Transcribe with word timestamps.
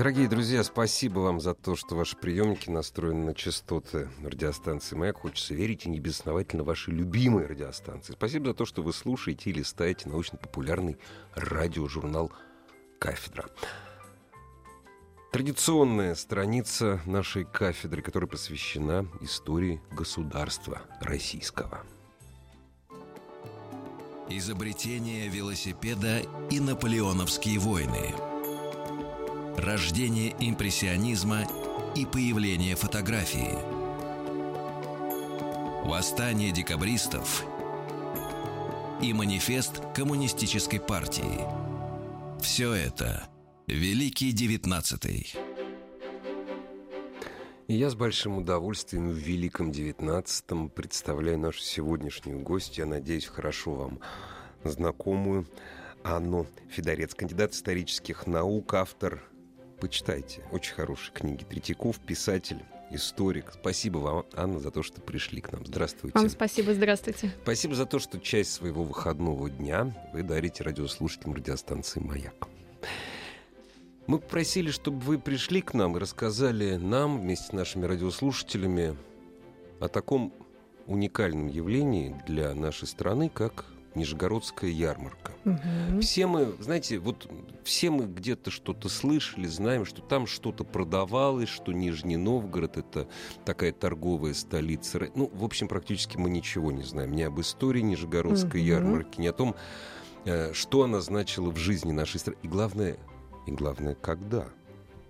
Дорогие 0.00 0.28
друзья, 0.28 0.64
спасибо 0.64 1.18
вам 1.18 1.42
за 1.42 1.52
то, 1.52 1.76
что 1.76 1.94
ваши 1.94 2.16
приемники 2.16 2.70
настроены 2.70 3.22
на 3.26 3.34
частоты 3.34 4.08
радиостанции 4.24 4.96
«Маяк». 4.96 5.18
Хочется 5.18 5.52
верить 5.52 5.84
и 5.84 5.90
не 5.90 6.00
безосновательно 6.00 6.64
ваши 6.64 6.90
любимые 6.90 7.46
радиостанции. 7.46 8.14
Спасибо 8.14 8.46
за 8.46 8.54
то, 8.54 8.64
что 8.64 8.82
вы 8.82 8.94
слушаете 8.94 9.50
или 9.50 9.58
листаете 9.58 10.08
научно-популярный 10.08 10.96
радиожурнал 11.34 12.32
«Кафедра». 12.98 13.50
Традиционная 15.32 16.14
страница 16.14 17.02
нашей 17.04 17.44
кафедры, 17.44 18.00
которая 18.00 18.26
посвящена 18.26 19.06
истории 19.20 19.82
государства 19.92 20.80
российского. 21.02 21.82
Изобретение 24.30 25.28
велосипеда 25.28 26.22
и 26.48 26.58
наполеоновские 26.58 27.58
войны– 27.58 28.14
рождение 29.56 30.34
импрессионизма 30.38 31.46
и 31.96 32.06
появление 32.06 32.76
фотографии, 32.76 33.58
восстание 35.86 36.52
декабристов 36.52 37.44
и 39.02 39.12
манифест 39.12 39.82
коммунистической 39.94 40.80
партии. 40.80 41.40
Все 42.40 42.72
это 42.72 43.28
Великий 43.66 44.32
Девятнадцатый. 44.32 45.32
И 47.66 47.74
я 47.74 47.88
с 47.88 47.94
большим 47.94 48.38
удовольствием 48.38 49.10
в 49.10 49.14
Великом 49.14 49.70
Девятнадцатом 49.72 50.68
представляю 50.68 51.38
нашу 51.38 51.60
сегодняшнюю 51.60 52.40
гостью, 52.40 52.84
я 52.84 52.90
надеюсь, 52.90 53.26
хорошо 53.26 53.74
вам 53.74 54.00
знакомую, 54.64 55.46
Анну 56.02 56.46
Федорец, 56.68 57.14
кандидат 57.14 57.52
исторических 57.52 58.26
наук, 58.26 58.74
автор 58.74 59.22
Почитайте. 59.80 60.42
Очень 60.52 60.74
хорошие 60.74 61.12
книги. 61.14 61.44
Третьяков, 61.44 61.98
писатель, 62.00 62.62
историк. 62.90 63.52
Спасибо 63.54 63.98
вам, 63.98 64.26
Анна, 64.34 64.60
за 64.60 64.70
то, 64.70 64.82
что 64.82 65.00
пришли 65.00 65.40
к 65.40 65.52
нам. 65.52 65.64
Здравствуйте. 65.64 66.18
Вам 66.18 66.28
спасибо, 66.28 66.74
здравствуйте. 66.74 67.30
Спасибо 67.42 67.74
за 67.74 67.86
то, 67.86 67.98
что 67.98 68.18
часть 68.18 68.52
своего 68.52 68.84
выходного 68.84 69.48
дня 69.48 69.94
вы 70.12 70.22
дарите 70.22 70.64
радиослушателям 70.64 71.34
радиостанции 71.34 72.00
«Маяк». 72.00 72.48
Мы 74.06 74.18
попросили, 74.18 74.70
чтобы 74.70 74.98
вы 75.00 75.18
пришли 75.18 75.62
к 75.62 75.72
нам 75.72 75.96
и 75.96 76.00
рассказали 76.00 76.76
нам 76.76 77.20
вместе 77.20 77.46
с 77.46 77.52
нашими 77.52 77.86
радиослушателями 77.86 78.96
о 79.78 79.88
таком 79.88 80.34
уникальном 80.86 81.46
явлении 81.46 82.20
для 82.26 82.54
нашей 82.54 82.88
страны, 82.88 83.28
как 83.28 83.66
Нижегородская 83.94 84.70
ярмарка. 84.70 85.32
Угу. 85.44 86.00
Все 86.00 86.26
мы, 86.26 86.54
знаете, 86.60 86.98
вот 86.98 87.28
все 87.64 87.90
мы 87.90 88.06
где-то 88.06 88.50
что-то 88.50 88.88
слышали, 88.88 89.46
знаем, 89.46 89.84
что 89.84 90.02
там 90.02 90.26
что-то 90.26 90.64
продавалось, 90.64 91.48
что 91.48 91.72
Нижний 91.72 92.16
Новгород 92.16 92.76
это 92.76 93.08
такая 93.44 93.72
торговая 93.72 94.34
столица. 94.34 95.08
Ну, 95.14 95.30
в 95.32 95.44
общем, 95.44 95.68
практически 95.68 96.16
мы 96.16 96.30
ничего 96.30 96.70
не 96.72 96.82
знаем 96.82 97.12
ни 97.12 97.22
об 97.22 97.40
истории 97.40 97.80
Нижегородской 97.80 98.60
угу. 98.60 98.68
ярмарки, 98.68 99.20
ни 99.20 99.26
о 99.26 99.32
том, 99.32 99.54
э, 100.24 100.52
что 100.52 100.84
она 100.84 101.00
значила 101.00 101.50
в 101.50 101.56
жизни 101.56 101.92
нашей 101.92 102.20
страны. 102.20 102.38
И 102.42 102.48
главное, 102.48 102.98
и 103.46 103.50
главное, 103.50 103.94
когда. 103.94 104.46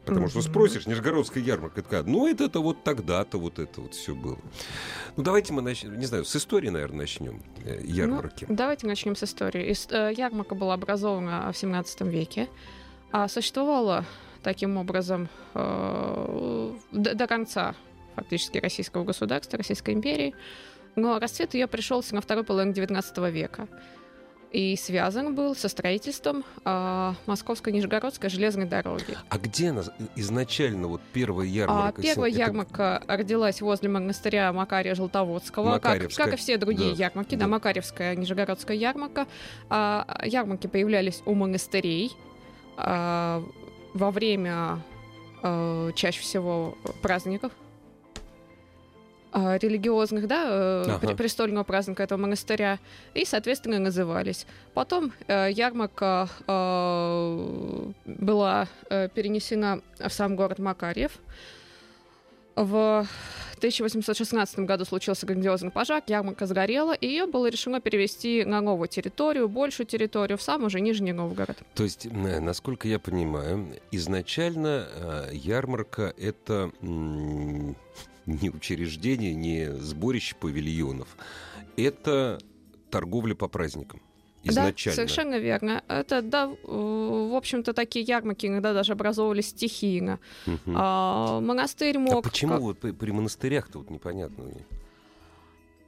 Потому 0.04 0.28
что 0.28 0.42
спросишь, 0.42 0.86
Нижегородская 0.86 1.42
ярмарка, 1.42 1.82
такая, 1.82 2.02
ну, 2.02 2.26
это, 2.26 2.44
это 2.44 2.60
вот 2.60 2.82
тогда-то 2.84 3.38
вот 3.38 3.58
это 3.58 3.82
вот 3.82 3.94
все 3.94 4.14
было. 4.14 4.38
Ну, 5.16 5.22
давайте 5.22 5.52
мы 5.52 5.62
начнем, 5.62 5.98
не 5.98 6.06
знаю, 6.06 6.24
с 6.24 6.34
истории, 6.34 6.68
наверное, 6.68 7.00
начнем 7.00 7.42
э, 7.64 7.80
ярмарки. 7.84 8.46
Ну, 8.48 8.54
давайте 8.54 8.86
начнем 8.86 9.14
с 9.14 9.22
истории. 9.22 9.74
Э, 9.90 10.12
ярмарка 10.12 10.54
была 10.54 10.74
образована 10.74 11.50
в 11.52 11.56
17 11.56 12.00
веке, 12.02 12.48
а 13.12 13.28
существовала 13.28 14.04
таким 14.42 14.78
образом 14.78 15.28
э, 15.54 16.74
до, 16.92 17.14
до 17.14 17.26
конца 17.26 17.74
фактически 18.16 18.58
российского 18.58 19.04
государства, 19.04 19.58
Российской 19.58 19.94
империи. 19.94 20.34
Но 20.96 21.18
расцвет 21.18 21.54
ее 21.54 21.66
пришелся 21.66 22.14
на 22.14 22.20
второй 22.20 22.44
половине 22.44 22.74
XIX 22.74 23.30
века 23.30 23.68
и 24.50 24.76
связан 24.76 25.34
был 25.34 25.54
со 25.54 25.68
строительством 25.68 26.44
э, 26.64 27.12
Московской 27.26 27.72
Нижегородской 27.72 28.28
железной 28.30 28.66
дороги. 28.66 29.16
А 29.28 29.38
где 29.38 29.70
она 29.70 29.82
изначально 30.16 30.88
вот 30.88 31.00
первая 31.12 31.46
ярмарка? 31.46 32.00
А, 32.00 32.02
первая 32.02 32.30
это... 32.30 32.38
ярмарка 32.38 33.02
родилась 33.06 33.60
возле 33.60 33.88
монастыря 33.88 34.52
Макария 34.52 34.94
Желтоводского, 34.94 35.78
как, 35.78 36.12
как 36.14 36.34
и 36.34 36.36
все 36.36 36.56
другие 36.56 36.94
да. 36.94 37.04
ярмарки, 37.04 37.34
да. 37.36 37.42
да, 37.42 37.48
Макаревская 37.48 38.16
Нижегородская 38.16 38.76
ярмарка. 38.76 39.26
А, 39.68 40.20
ярмарки 40.24 40.66
появлялись 40.66 41.22
у 41.26 41.34
монастырей 41.34 42.12
а, 42.76 43.44
во 43.94 44.10
время 44.10 44.82
а, 45.42 45.92
чаще 45.92 46.20
всего 46.20 46.76
праздников 47.02 47.52
а, 49.32 49.58
религиозных, 49.58 50.26
да, 50.26 50.44
э, 50.48 50.84
ага. 50.88 51.14
престольного 51.14 51.62
праздника 51.62 52.02
этого 52.02 52.18
монастыря, 52.18 52.78
и, 53.14 53.24
соответственно, 53.24 53.78
назывались. 53.78 54.46
Потом 54.74 55.12
э, 55.28 55.50
ярмарка 55.52 56.28
э, 56.46 57.92
была 58.06 58.68
э, 58.88 59.08
перенесена 59.14 59.82
в 59.98 60.10
сам 60.10 60.34
город 60.34 60.58
Макарьев. 60.58 61.12
В 62.56 63.06
1816 63.58 64.58
году 64.60 64.84
случился 64.84 65.26
грандиозный 65.26 65.70
пожар, 65.70 66.02
ярмарка 66.08 66.46
сгорела, 66.46 66.92
и 66.92 67.06
ее 67.06 67.26
было 67.26 67.48
решено 67.48 67.80
перевести 67.80 68.44
на 68.44 68.60
новую 68.60 68.88
территорию, 68.88 69.48
большую 69.48 69.86
территорию, 69.86 70.38
в 70.38 70.42
сам 70.42 70.64
уже 70.64 70.80
Нижний 70.80 71.12
Новгород. 71.12 71.58
То 71.74 71.84
есть, 71.84 72.08
насколько 72.10 72.88
я 72.88 72.98
понимаю, 72.98 73.68
изначально 73.92 74.88
ярмарка 75.32 76.12
это 76.18 76.72
не 78.30 78.50
учреждение, 78.50 79.34
не 79.34 79.72
сборище 79.72 80.34
павильонов. 80.36 81.08
Это 81.76 82.38
торговля 82.90 83.34
по 83.34 83.48
праздникам. 83.48 84.00
Изначально. 84.42 84.96
Да, 84.96 85.02
совершенно 85.02 85.38
верно. 85.38 85.84
Это, 85.88 86.22
да, 86.22 86.46
в 86.46 87.36
общем-то, 87.36 87.74
такие 87.74 88.04
ярмарки 88.04 88.46
иногда 88.46 88.72
даже 88.72 88.92
образовывались 88.92 89.48
стихийно. 89.48 90.18
Угу. 90.46 90.72
А, 90.74 91.40
монастырь 91.40 91.98
мог... 91.98 92.14
А 92.14 92.22
почему 92.22 92.52
как... 92.52 92.60
вот 92.60 92.98
при, 92.98 93.10
монастырях-то 93.10 93.78
вот 93.78 93.90
непонятно? 93.90 94.44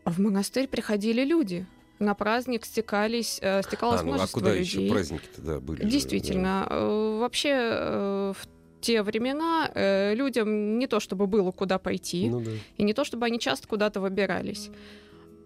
В 0.05 0.21
монастырь 0.21 0.69
приходили 0.69 1.25
люди 1.25 1.67
на 1.99 2.15
праздник 2.15 2.67
стекались, 2.67 3.39
э, 3.41 3.63
стекалось 3.63 4.01
а, 4.01 4.05
ну, 4.05 4.15
множество 4.15 4.41
а 4.41 4.43
куда 4.43 4.55
людей. 4.55 4.85
еще 4.85 4.93
праздники 4.93 5.29
тогда 5.35 5.61
были? 5.61 5.85
Действительно. 5.85 6.67
Да. 6.69 6.77
Э, 6.77 7.19
вообще 7.21 7.51
э, 7.51 8.33
в 8.37 8.49
те 8.83 9.03
времена 9.03 9.71
э, 9.75 10.15
людям 10.15 10.79
не 10.79 10.87
то 10.87 11.01
чтобы 11.01 11.27
было 11.27 11.53
куда 11.53 11.79
пойти, 11.79 12.29
ну, 12.29 12.41
да. 12.41 12.51
и 12.77 12.83
не 12.83 12.93
то 12.93 13.05
чтобы 13.05 13.27
они 13.27 13.39
часто 13.39 13.67
куда-то 13.67 14.01
выбирались. 14.01 14.71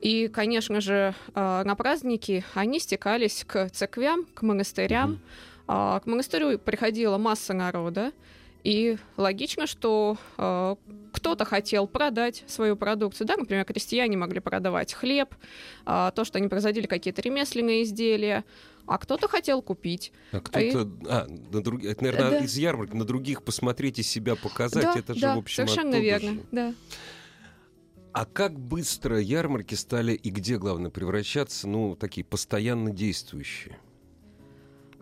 И, 0.01 0.29
конечно 0.29 0.81
же, 0.81 1.15
э, 1.35 1.63
на 1.65 1.75
праздники 1.77 2.45
они 2.55 2.81
стекались 2.81 3.45
к 3.47 3.69
церквям, 3.71 4.27
к 4.35 4.43
монастырям. 4.43 5.13
Угу. 5.13 5.21
Э, 5.69 6.01
к 6.03 6.07
монастырю 6.07 6.59
приходила 6.59 7.19
масса 7.19 7.55
народа. 7.55 8.13
И 8.65 8.99
логично, 9.17 9.69
что 9.69 10.17
э, 10.39 10.75
кто-то 11.13 11.45
хотел 11.45 11.87
продать 11.87 12.43
свою 12.49 12.75
продукцию. 12.77 13.27
Да, 13.29 13.37
например, 13.37 13.65
крестьяне 13.65 14.17
могли 14.17 14.41
продавать 14.41 14.93
хлеб, 14.93 15.35
э, 15.87 16.11
то, 16.13 16.25
что 16.25 16.39
они 16.39 16.49
производили 16.49 16.87
какие-то 16.87 17.23
ремесленные 17.23 17.85
изделия 17.85 18.45
а 18.87 18.99
кто-то 18.99 19.29
хотел 19.29 19.63
купить. 19.63 20.13
А 20.33 20.41
кто-то, 20.41 20.59
и... 20.61 21.07
а, 21.09 21.27
на 21.29 21.63
друг... 21.63 21.85
это, 21.85 22.05
наверное, 22.05 22.31
да. 22.31 22.39
из 22.39 22.57
ярмарки 22.57 22.95
на 22.95 23.05
других 23.05 23.43
посмотреть 23.43 23.99
и 23.99 24.03
себя 24.03 24.37
показать, 24.37 24.85
да, 24.85 24.99
это 24.99 25.15
же, 25.15 25.21
да, 25.21 25.37
в 25.37 25.39
общем, 25.39 25.67
совершенно 25.67 25.97
верно, 25.97 26.33
же. 26.33 26.43
да. 26.53 26.75
А 28.13 28.25
как 28.25 28.59
быстро 28.59 29.21
ярмарки 29.21 29.75
стали 29.75 30.15
и 30.15 30.31
где, 30.31 30.59
главное, 30.59 30.91
превращаться, 30.91 31.69
ну, 31.69 31.97
такие 31.97 32.25
постоянно 32.25 32.91
действующие? 32.91 33.79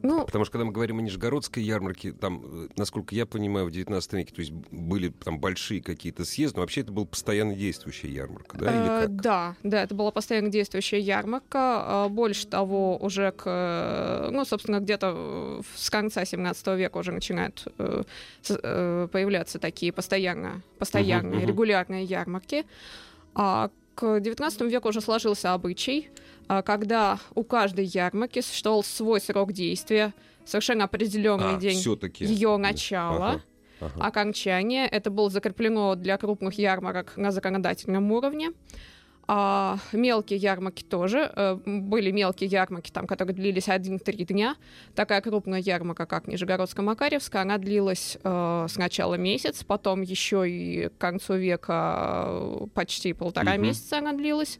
Ну, 0.05 0.27
Потому 0.27 0.45
что 0.45 0.53
когда 0.53 0.67
мы 0.67 0.73
говорим 0.73 0.99
о 0.99 1.03
Нижегородской 1.03 1.63
ярмарке, 1.63 2.13
там, 2.13 2.43
э, 2.45 2.69
насколько 2.77 3.15
я 3.15 3.25
понимаю, 3.25 3.65
в 3.65 3.71
19 3.71 4.13
веке, 4.13 4.35
то 4.35 4.41
есть 4.41 4.53
были 4.53 5.09
там 5.09 5.39
большие 5.41 5.81
какие-то 5.81 6.27
съезды, 6.27 6.57
но 6.59 6.61
вообще 6.61 6.83
это 6.83 6.93
была 6.93 7.07
постоянно 7.07 7.55
действующая 7.55 8.11
ярмарка, 8.11 8.59
да? 8.59 8.71
Или 8.71 8.85
э, 8.85 9.01
как? 9.01 9.17
Да, 9.17 9.57
да, 9.63 9.83
это 9.83 9.95
была 9.95 10.11
постоянно 10.11 10.51
действующая 10.51 11.01
ярмарка. 11.01 12.05
А, 12.05 12.09
больше 12.11 12.47
того, 12.47 12.99
уже 12.99 13.33
к, 13.33 13.45
э, 13.47 14.29
ну, 14.31 14.45
собственно, 14.45 14.81
где-то 14.81 15.63
с 15.75 15.89
конца 15.89 16.23
17 16.27 16.67
века 16.77 16.99
уже 16.99 17.11
начинают 17.11 17.67
появляться 18.45 19.59
такие 19.59 19.91
постоянно, 19.91 20.61
постоянные, 20.79 21.41
uh-huh. 21.41 21.47
регулярные 21.47 22.05
ярмарки. 22.05 22.67
А 23.35 23.71
к 23.95 24.03
XIX 24.19 24.69
веку 24.69 24.89
уже 24.89 25.01
сложился 25.01 25.55
обычай, 25.55 26.11
когда 26.47 27.19
у 27.35 27.45
каждой 27.45 27.87
ярмарки 27.87 28.41
существовал 28.41 28.83
свой 28.83 29.21
срок 29.21 29.53
действия, 29.53 30.13
совершенно 30.45 30.85
определенный 30.85 31.57
а, 31.57 31.59
день 31.59 31.79
ее 32.21 32.57
начала. 32.57 33.31
Ага. 33.31 33.43
Ага. 33.81 34.07
Окончание. 34.07 34.87
Это 34.87 35.11
было 35.11 35.31
закреплено 35.31 35.95
для 35.95 36.17
крупных 36.17 36.55
ярмарок 36.55 37.17
на 37.17 37.31
законодательном 37.31 38.11
уровне. 38.13 38.53
А 39.27 39.79
мелкие 39.93 40.39
ярмарки 40.39 40.83
тоже. 40.83 41.33
Э, 41.35 41.59
были 41.65 42.11
мелкие 42.11 42.49
ярмарки, 42.49 42.91
там, 42.91 43.07
которые 43.07 43.35
длились 43.35 43.69
1-3 43.69 44.25
дня. 44.25 44.57
Такая 44.95 45.23
крупная 45.23 45.61
ярмарка, 45.61 46.05
как 46.05 46.29
Нижегородско-Макаревская, 46.29 47.41
она 47.41 47.57
длилась 47.57 48.19
э, 48.23 48.67
сначала 48.69 49.15
месяц, 49.15 49.65
потом 49.65 50.03
еще 50.03 50.49
и 50.49 50.89
к 50.89 50.99
концу 50.99 51.37
века 51.37 52.27
э, 52.29 52.67
почти 52.75 53.15
полтора 53.15 53.55
угу. 53.55 53.63
месяца 53.63 53.99
она 53.99 54.13
длилась. 54.13 54.59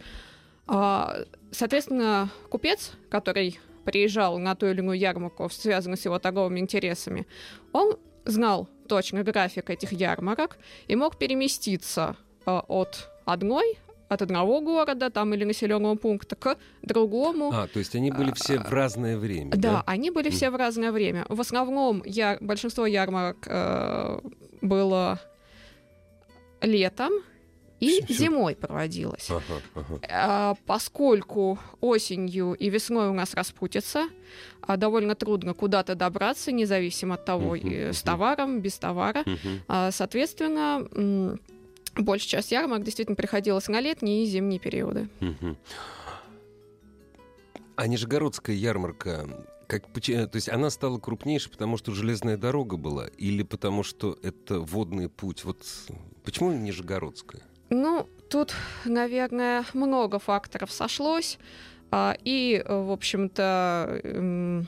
А, 0.67 1.25
соответственно, 1.55 2.31
купец, 2.51 2.93
который 3.09 3.59
приезжал 3.85 4.39
на 4.39 4.55
ту 4.55 4.67
или 4.67 4.79
иную 4.79 4.99
ярмарку, 4.99 5.49
связанную 5.51 5.99
с 5.99 6.05
его 6.05 6.19
торговыми 6.19 6.61
интересами, 6.61 7.27
он 7.73 7.97
знал 8.25 8.69
точно 8.89 9.23
график 9.23 9.71
этих 9.71 9.93
ярмарок 9.93 10.59
и 10.89 10.97
мог 10.97 11.19
переместиться 11.19 12.17
э, 12.47 12.51
от 12.51 13.11
одной 13.25 13.79
от 14.09 14.23
одного 14.23 14.61
города 14.61 15.11
там 15.11 15.35
или 15.35 15.45
населенного 15.45 15.97
пункта 15.97 16.37
к 16.37 16.57
другому. 16.83 17.51
А, 17.53 17.67
то 17.67 17.79
есть 17.79 17.97
они 17.97 18.11
были 18.11 18.33
все 18.33 18.59
в 18.59 18.71
разное 18.71 19.17
время. 19.17 19.51
Да, 19.53 19.57
да? 19.57 19.85
они 19.87 20.11
были 20.11 20.31
все 20.31 20.51
в 20.51 20.57
разное 20.57 20.93
время. 20.93 21.25
В 21.29 21.41
основном 21.41 22.03
я, 22.05 22.37
большинство 22.41 22.87
ярмарок 22.87 23.39
э, 23.47 24.21
было 24.61 25.21
летом 26.61 27.13
и 27.85 28.05
все, 28.05 28.15
зимой 28.15 28.57
проводилось. 28.57 29.31
Ага, 29.31 29.63
ага. 29.75 30.01
А, 30.11 30.55
поскольку 30.67 31.59
осенью 31.81 32.55
и 32.55 32.71
весной 32.71 33.09
у 33.09 33.13
нас 33.13 33.35
распутится, 33.35 34.09
а, 34.61 34.77
довольно 34.77 35.15
трудно 35.15 35.55
куда-то 35.55 35.95
добраться, 35.95 36.53
независимо 36.53 37.15
от 37.15 37.25
того, 37.25 37.57
uh-huh, 37.57 37.93
с 37.93 38.03
товаром, 38.03 38.61
без 38.61 38.79
товара. 38.79 39.23
Uh-huh. 39.23 39.61
А, 39.69 39.91
соответственно, 39.91 40.89
большая 42.03 42.29
часть 42.29 42.53
ярмарок 42.53 42.85
действительно 42.85 43.17
приходилась 43.17 43.69
на 43.69 43.81
летние 43.81 44.25
и 44.25 44.27
зимние 44.27 44.59
периоды. 44.59 45.09
Угу. 45.21 45.57
А 47.77 47.87
Нижегородская 47.87 48.55
ярмарка, 48.55 49.27
как, 49.67 49.87
то 49.93 50.31
есть 50.35 50.49
она 50.49 50.71
стала 50.71 50.99
крупнейшей, 50.99 51.51
потому 51.51 51.77
что 51.77 51.93
железная 51.93 52.37
дорога 52.37 52.77
была, 52.77 53.07
или 53.19 53.43
потому 53.43 53.83
что 53.83 54.19
это 54.23 54.61
водный 54.61 55.09
путь? 55.09 55.45
Вот 55.45 55.59
почему 56.23 56.53
Нижегородская? 56.53 57.43
Ну, 57.71 58.09
тут, 58.31 58.55
наверное, 58.85 59.65
много 59.73 60.19
факторов 60.19 60.71
сошлось. 60.71 61.39
А, 61.91 62.17
и, 62.25 62.65
в 62.67 62.91
общем-то, 62.91 64.67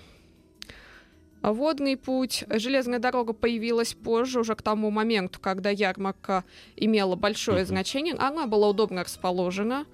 водный 1.43 1.96
путь. 1.96 2.44
Железная 2.48 2.98
дорога 2.98 3.32
появилась 3.32 3.94
позже, 3.94 4.40
уже 4.40 4.54
к 4.54 4.62
тому 4.62 4.90
моменту, 4.90 5.38
когда 5.40 5.70
ярмарка 5.70 6.44
имела 6.76 7.16
большое 7.16 7.64
значение. 7.64 8.14
Она 8.14 8.46
была 8.46 8.69
удобно 8.69 9.04
расположена 9.04 9.87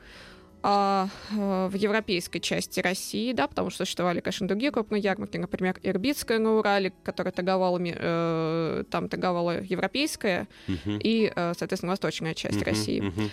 а, 0.63 1.09
э, 1.31 1.69
в 1.69 1.75
европейской 1.75 2.39
части 2.39 2.81
России, 2.81 3.33
да, 3.33 3.49
потому 3.49 3.71
что 3.71 3.85
существовали, 3.85 4.21
конечно, 4.21 4.47
другие 4.47 4.71
крупные 4.71 5.01
ярмарки, 5.01 5.37
например, 5.37 5.79
Ирбитская 5.83 6.39
на 6.39 6.55
Урале, 6.55 6.93
которая 7.03 7.33
торговала, 7.33 7.81
э, 7.83 8.85
там 8.91 9.09
торговала 9.09 9.61
европейская 9.61 10.47
uh-huh. 10.69 11.01
и, 11.03 11.33
э, 11.35 11.53
соответственно, 11.59 11.91
восточная 11.91 12.35
часть 12.35 12.59
uh-huh, 12.59 12.65
России. 12.65 13.03
Uh-huh 13.03 13.31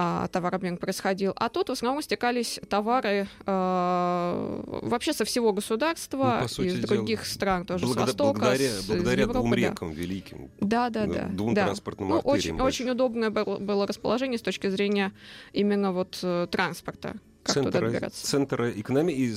а, 0.00 0.28
товарообмен 0.28 0.76
происходил. 0.76 1.32
А 1.34 1.48
тут 1.48 1.70
в 1.70 1.72
основном 1.72 2.00
стекались 2.04 2.60
товары 2.68 3.26
э, 3.46 4.62
вообще 4.82 5.12
со 5.12 5.24
всего 5.24 5.52
государства, 5.52 6.46
ну, 6.56 6.64
из 6.64 6.78
других 6.78 7.22
дела, 7.22 7.28
стран, 7.28 7.66
тоже 7.66 7.84
благодаря, 7.84 8.06
с 8.06 8.10
Востока, 8.10 8.38
благодаря, 8.38 8.70
с, 8.70 8.86
благодаря 8.86 9.22
Европы, 9.22 9.38
двум 9.40 9.54
рекам 9.54 9.92
да. 9.92 10.00
великим. 10.00 10.50
Да, 10.60 10.90
да, 10.90 11.06
да. 11.06 11.26
Двум 11.32 11.52
да. 11.52 11.64
транспортным 11.64 12.10
ну. 12.10 12.18
Очень, 12.20 12.60
очень 12.60 12.88
удобное 12.88 13.30
было, 13.30 13.58
было 13.58 13.88
расположение 13.88 14.38
с 14.38 14.42
точки 14.42 14.68
зрения 14.68 15.12
именно 15.52 15.90
вот 15.90 16.20
э, 16.22 16.46
транспорта 16.48 17.16
как 17.42 17.54
центр, 17.54 17.72
туда 17.72 17.86
добираться. 17.88 18.24
Центр 18.24 18.70
экономии. 18.76 19.34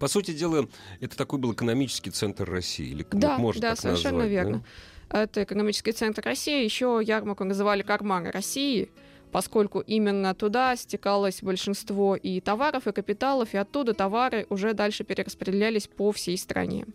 По 0.00 0.08
сути 0.08 0.32
дела, 0.32 0.66
это 0.98 1.16
такой 1.16 1.38
был 1.38 1.52
экономический 1.52 2.10
центр 2.10 2.50
России. 2.50 2.88
Или, 2.88 3.06
да, 3.12 3.38
можно 3.38 3.62
да, 3.62 3.70
так 3.70 3.78
совершенно 3.78 4.24
назвать, 4.24 4.32
верно. 4.32 4.64
Да? 5.08 5.22
Это 5.22 5.44
экономический 5.44 5.92
центр 5.92 6.24
России. 6.24 6.64
Еще 6.64 7.00
ярмарку 7.00 7.44
называли 7.44 7.82
карманы 7.82 8.32
России 8.32 8.90
поскольку 9.30 9.80
именно 9.80 10.34
туда 10.34 10.76
стекалось 10.76 11.42
большинство 11.42 12.16
и 12.16 12.40
товаров, 12.40 12.86
и 12.86 12.92
капиталов, 12.92 13.54
и 13.54 13.56
оттуда 13.56 13.94
товары 13.94 14.46
уже 14.50 14.74
дальше 14.74 15.04
перераспределялись 15.04 15.86
по 15.86 16.12
всей 16.12 16.36
стране. 16.36 16.86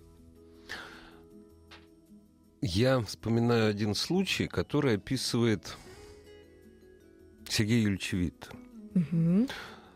Я 2.61 2.99
вспоминаю 3.01 3.69
один 3.69 3.93
случай, 3.93 4.47
который 4.47 4.95
описывает 4.95 5.77
Сергей 7.47 7.81
Юрьевич 7.81 8.13
Витт. 8.13 8.49
Угу. 8.95 9.47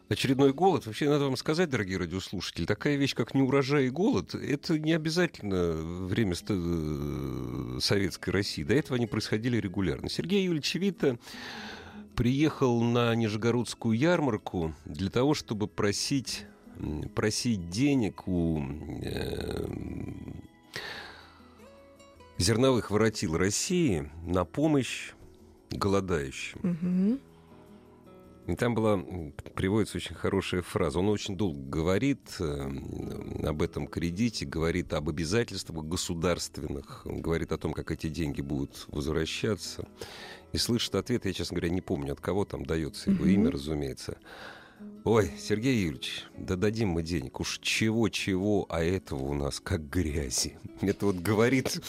Очередной 0.09 0.53
голод. 0.53 0.85
Вообще, 0.85 1.07
надо 1.07 1.25
вам 1.25 1.37
сказать, 1.37 1.69
дорогие 1.69 1.97
радиослушатели, 1.97 2.65
такая 2.65 2.95
вещь, 2.95 3.13
как 3.13 3.35
неурожай 3.35 3.85
и 3.85 3.89
голод, 3.89 4.33
это 4.33 4.79
не 4.79 4.93
обязательно 4.93 5.73
время 5.73 6.35
э, 6.47 7.77
советской 7.79 8.31
России. 8.31 8.63
До 8.63 8.73
этого 8.73 8.97
они 8.97 9.05
происходили 9.05 9.57
регулярно. 9.57 10.09
Сергей 10.09 10.45
Юрьевич 10.45 10.73
Витта 10.75 11.19
приехал 12.19 12.81
на 12.81 13.15
Нижегородскую 13.15 13.97
ярмарку 13.97 14.75
для 14.83 15.09
того, 15.09 15.33
чтобы 15.33 15.69
просить, 15.69 16.45
просить 17.15 17.69
денег 17.69 18.27
у 18.27 18.61
э, 19.01 19.65
зерновых 22.37 22.91
воротил 22.91 23.37
России 23.37 24.11
на 24.25 24.43
помощь 24.43 25.13
голодающим. 25.71 26.59
Угу. 26.61 28.51
И 28.51 28.55
там 28.57 28.75
была, 28.75 28.99
приводится 29.55 29.95
очень 29.95 30.15
хорошая 30.15 30.61
фраза. 30.61 30.99
Он 30.99 31.07
очень 31.07 31.37
долго 31.37 31.61
говорит 31.61 32.35
э, 32.41 32.69
об 33.45 33.61
этом 33.61 33.87
кредите, 33.87 34.45
говорит 34.45 34.91
об 34.91 35.07
обязательствах 35.07 35.85
государственных, 35.85 37.03
говорит 37.05 37.53
о 37.53 37.57
том, 37.57 37.71
как 37.71 37.91
эти 37.91 38.09
деньги 38.09 38.41
будут 38.41 38.87
возвращаться 38.89 39.87
и 40.51 40.57
слышит 40.57 40.95
ответ, 40.95 41.25
я, 41.25 41.33
честно 41.33 41.55
говоря, 41.55 41.73
не 41.73 41.81
помню, 41.81 42.13
от 42.13 42.21
кого 42.21 42.45
там 42.45 42.65
дается 42.65 43.11
его 43.11 43.25
mm-hmm. 43.25 43.33
имя, 43.33 43.51
разумеется. 43.51 44.17
Ой, 45.05 45.31
Сергей 45.39 45.81
Юрьевич, 45.81 46.25
да 46.37 46.55
дадим 46.55 46.89
мы 46.89 47.03
денег. 47.03 47.39
Уж 47.39 47.59
чего-чего, 47.59 48.65
а 48.69 48.83
этого 48.83 49.23
у 49.23 49.33
нас 49.33 49.59
как 49.59 49.89
грязи. 49.89 50.57
Это 50.81 51.07
вот 51.07 51.15
говорит, 51.15 51.81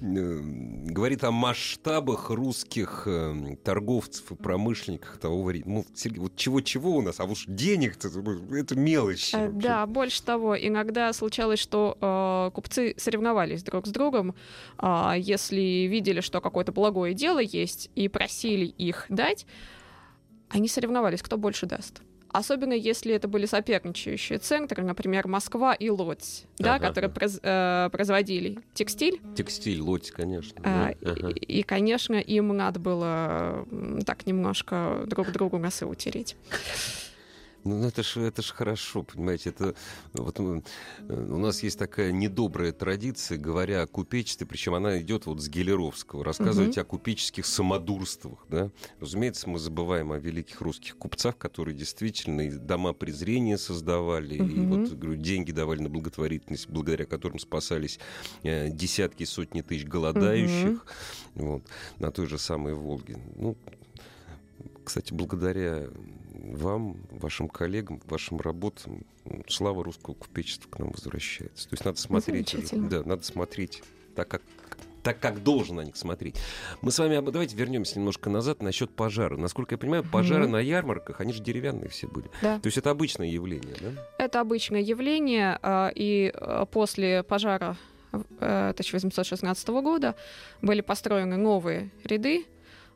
э, 0.00 0.40
говорит 0.40 1.24
о 1.24 1.30
масштабах 1.30 2.30
русских 2.30 3.04
э, 3.06 3.56
торговцев 3.64 4.32
и 4.32 4.34
промышленников 4.34 5.18
того 5.18 5.44
времени. 5.44 5.72
Ну, 5.76 5.86
Сергей, 5.94 6.18
вот 6.20 6.36
чего-чего 6.36 6.96
у 6.96 7.00
нас, 7.00 7.20
а 7.20 7.24
уж 7.24 7.44
денег-то, 7.46 8.08
это 8.52 8.76
мелочь. 8.76 9.32
Э, 9.34 9.50
да, 9.50 9.86
больше 9.86 10.22
того, 10.22 10.58
иногда 10.58 11.12
случалось, 11.12 11.60
что 11.60 11.96
э, 12.00 12.54
купцы 12.54 12.94
соревновались 12.96 13.62
друг 13.62 13.86
с 13.86 13.90
другом, 13.90 14.34
э, 14.78 15.12
если 15.16 15.86
видели, 15.86 16.20
что 16.20 16.40
какое-то 16.40 16.72
благое 16.72 17.14
дело 17.14 17.38
есть, 17.38 17.90
и 17.94 18.08
просили 18.08 18.66
их 18.66 19.06
дать, 19.08 19.46
они 20.50 20.68
соревновались, 20.68 21.22
кто 21.22 21.36
больше 21.36 21.66
даст. 21.66 22.02
Особенно 22.30 22.72
если 22.72 23.14
это 23.14 23.28
были 23.28 23.46
соперничающие 23.46 24.38
центры, 24.38 24.82
например, 24.82 25.26
Москва 25.28 25.74
и 25.74 25.88
Лодзь, 25.88 26.44
ага, 26.60 26.78
да, 26.78 26.78
которые 26.78 27.10
произ, 27.10 27.38
э, 27.42 27.88
производили 27.90 28.58
текстиль. 28.74 29.20
Текстиль, 29.36 29.80
Лодзь, 29.80 30.10
конечно. 30.10 30.60
А, 30.62 30.92
да. 31.00 31.12
ага. 31.12 31.28
и, 31.30 31.60
и, 31.60 31.62
конечно, 31.62 32.14
им 32.14 32.48
надо 32.48 32.80
было 32.80 33.66
так 34.06 34.26
немножко 34.26 35.04
друг 35.06 35.32
другу 35.32 35.58
носы 35.58 35.86
утереть. 35.86 36.36
Ну, 37.68 37.86
это 37.86 38.02
же 38.02 38.22
это 38.22 38.40
ж 38.40 38.52
хорошо, 38.52 39.02
понимаете. 39.02 39.50
Это, 39.50 39.74
вот, 40.14 40.40
э, 40.40 40.62
у 41.08 41.38
нас 41.38 41.62
есть 41.62 41.78
такая 41.78 42.12
недобрая 42.12 42.72
традиция, 42.72 43.36
говоря 43.36 43.82
о 43.82 43.86
купечестве, 43.86 44.46
причем 44.46 44.74
она 44.74 44.98
идет 45.00 45.26
вот 45.26 45.42
с 45.42 45.48
Гелеровского, 45.48 46.24
рассказывать 46.24 46.78
угу. 46.78 46.80
о 46.80 46.84
купеческих 46.84 47.44
самодурствах. 47.44 48.46
Да? 48.48 48.70
Разумеется, 49.00 49.50
мы 49.50 49.58
забываем 49.58 50.12
о 50.12 50.18
великих 50.18 50.62
русских 50.62 50.96
купцах, 50.96 51.36
которые 51.36 51.76
действительно 51.76 52.40
и 52.40 52.50
дома 52.50 52.94
презрения 52.94 53.58
создавали, 53.58 54.40
угу. 54.40 54.50
и 54.50 54.60
вот 54.60 54.92
говорю, 54.94 55.20
деньги 55.20 55.52
давали 55.52 55.82
на 55.82 55.90
благотворительность, 55.90 56.70
благодаря 56.70 57.04
которым 57.04 57.38
спасались 57.38 57.98
э, 58.44 58.70
десятки, 58.70 59.24
сотни 59.24 59.60
тысяч 59.60 59.84
голодающих 59.84 60.86
угу. 61.34 61.46
вот, 61.46 61.62
на 61.98 62.10
той 62.10 62.26
же 62.26 62.38
самой 62.38 62.72
Волге. 62.72 63.18
Ну, 63.36 63.58
кстати, 64.84 65.12
благодаря 65.12 65.86
вам, 66.54 66.96
вашим 67.10 67.48
коллегам, 67.48 68.00
вашим 68.04 68.38
работам 68.40 69.04
слава 69.48 69.84
русского 69.84 70.14
купечества 70.14 70.68
к 70.70 70.78
нам 70.78 70.90
возвращается. 70.90 71.68
То 71.68 71.74
есть 71.74 71.84
надо 71.84 71.98
смотреть, 71.98 72.56
да, 72.88 73.02
надо 73.04 73.22
смотреть 73.22 73.82
так, 74.14 74.28
как 74.28 74.42
так, 75.02 75.20
как 75.20 75.42
должен 75.42 75.76
на 75.76 75.82
них 75.82 75.96
смотреть. 75.96 76.36
Мы 76.82 76.90
с 76.90 76.98
вами, 76.98 77.18
давайте 77.30 77.56
вернемся 77.56 77.98
немножко 77.98 78.28
назад 78.30 78.62
насчет 78.62 78.90
пожара. 78.90 79.36
Насколько 79.36 79.74
я 79.74 79.78
понимаю, 79.78 80.04
пожары 80.04 80.44
mm-hmm. 80.44 80.50
на 80.50 80.60
ярмарках, 80.60 81.20
они 81.20 81.32
же 81.32 81.42
деревянные 81.42 81.88
все 81.88 82.06
были. 82.08 82.28
Да. 82.42 82.58
То 82.58 82.66
есть 82.66 82.76
это 82.76 82.90
обычное 82.90 83.28
явление, 83.28 83.74
да? 83.80 84.06
Это 84.18 84.40
обычное 84.40 84.80
явление, 84.80 85.58
а, 85.62 85.90
и 85.94 86.32
а, 86.34 86.66
после 86.66 87.22
пожара 87.22 87.76
1816 88.10 89.68
э, 89.68 89.72
года 89.82 90.14
были 90.62 90.80
построены 90.80 91.36
новые 91.36 91.90
ряды 92.04 92.44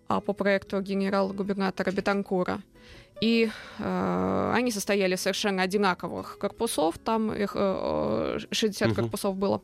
а, 0.09 0.21
по 0.21 0.33
проекту 0.33 0.81
генерал-губернатора 0.81 1.91
Бетанкура. 1.93 2.61
И 3.23 3.51
э, 3.79 4.53
они 4.53 4.73
состояли 4.73 5.15
совершенно 5.15 5.63
одинаковых 5.63 6.39
корпусов, 6.39 6.99
там 6.99 7.33
их 7.33 7.53
э, 7.55 8.39
60 8.51 8.89
угу. 8.89 8.95
корпусов 8.97 9.37
было. 9.37 9.63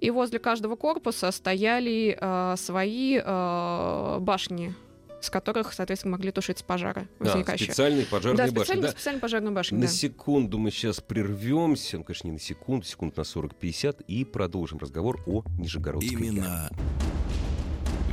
И 0.00 0.10
возле 0.10 0.40
каждого 0.40 0.74
корпуса 0.74 1.30
стояли 1.30 2.18
э, 2.20 2.54
свои 2.56 3.20
э, 3.24 4.16
башни 4.18 4.74
с 5.20 5.30
которых, 5.30 5.72
соответственно, 5.72 6.12
могли 6.12 6.30
тушить 6.30 6.64
пожары 6.64 7.08
возникающие. 7.18 7.66
Да, 7.68 7.72
специальные 7.72 8.06
пожарные 8.06 8.36
да, 8.36 8.46
специальные, 8.46 8.66
башни. 8.66 8.82
Да, 8.82 8.90
специальные 8.90 9.20
пожарные 9.20 9.52
башни, 9.52 9.76
На 9.76 9.82
да. 9.82 9.88
секунду 9.88 10.58
мы 10.58 10.70
сейчас 10.70 11.00
прервемся, 11.00 11.98
ну, 11.98 12.04
конечно, 12.04 12.28
не 12.28 12.32
на 12.32 12.38
секунду, 12.38 12.86
секунд 12.86 13.16
на 13.16 13.22
40-50, 13.22 14.04
и 14.06 14.24
продолжим 14.24 14.78
разговор 14.78 15.20
о 15.26 15.42
Нижегородской 15.58 16.16
Именно 16.16 16.70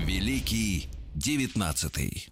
Великий 0.03 0.89
девятнадцатый. 1.13 2.29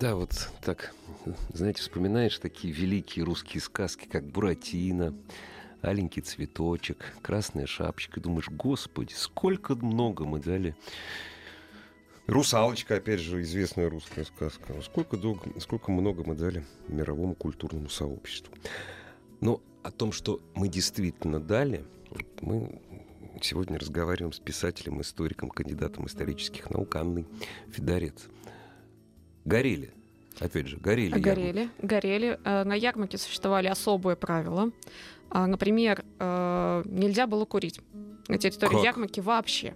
Да, 0.00 0.14
вот 0.14 0.48
так, 0.62 0.94
знаете, 1.52 1.82
вспоминаешь 1.82 2.38
такие 2.38 2.72
великие 2.72 3.22
русские 3.22 3.60
сказки, 3.60 4.08
как 4.10 4.24
«Буратино», 4.24 5.14
«Аленький 5.82 6.22
цветочек», 6.22 7.04
«Красная 7.20 7.66
шапочка», 7.66 8.18
и 8.18 8.22
думаешь, 8.22 8.48
господи, 8.48 9.12
сколько 9.12 9.74
много 9.74 10.24
мы 10.24 10.40
дали 10.40 10.74
Русалочка, 12.26 12.94
опять 12.94 13.20
же, 13.20 13.42
известная 13.42 13.90
русская 13.90 14.24
сказка. 14.24 14.80
Сколько, 14.80 15.18
долго, 15.18 15.60
сколько 15.60 15.90
много 15.90 16.24
мы 16.24 16.34
дали 16.34 16.64
мировому 16.88 17.34
культурному 17.34 17.90
сообществу. 17.90 18.54
Но 19.42 19.60
о 19.82 19.90
том, 19.90 20.12
что 20.12 20.40
мы 20.54 20.68
действительно 20.68 21.40
дали, 21.40 21.84
мы 22.40 22.80
сегодня 23.42 23.78
разговариваем 23.78 24.32
с 24.32 24.38
писателем, 24.38 25.02
историком, 25.02 25.50
кандидатом 25.50 26.06
исторических 26.06 26.70
наук 26.70 26.96
Анной 26.96 27.26
Федорец. 27.70 28.28
Горели. 29.50 29.92
Опять 30.38 30.68
же, 30.68 30.76
горели. 30.78 31.18
Горели, 31.18 31.58
ярмарки. 31.58 31.70
горели. 31.82 32.40
Э, 32.44 32.64
на 32.64 32.74
ярмарке 32.74 33.18
существовали 33.18 33.66
особые 33.66 34.16
правила. 34.16 34.70
А, 35.28 35.46
например, 35.46 36.04
э, 36.18 36.82
нельзя 36.86 37.26
было 37.26 37.44
курить 37.44 37.80
на 38.28 38.38
территории 38.38 38.76
как? 38.76 38.84
ярмарки 38.84 39.20
вообще. 39.20 39.74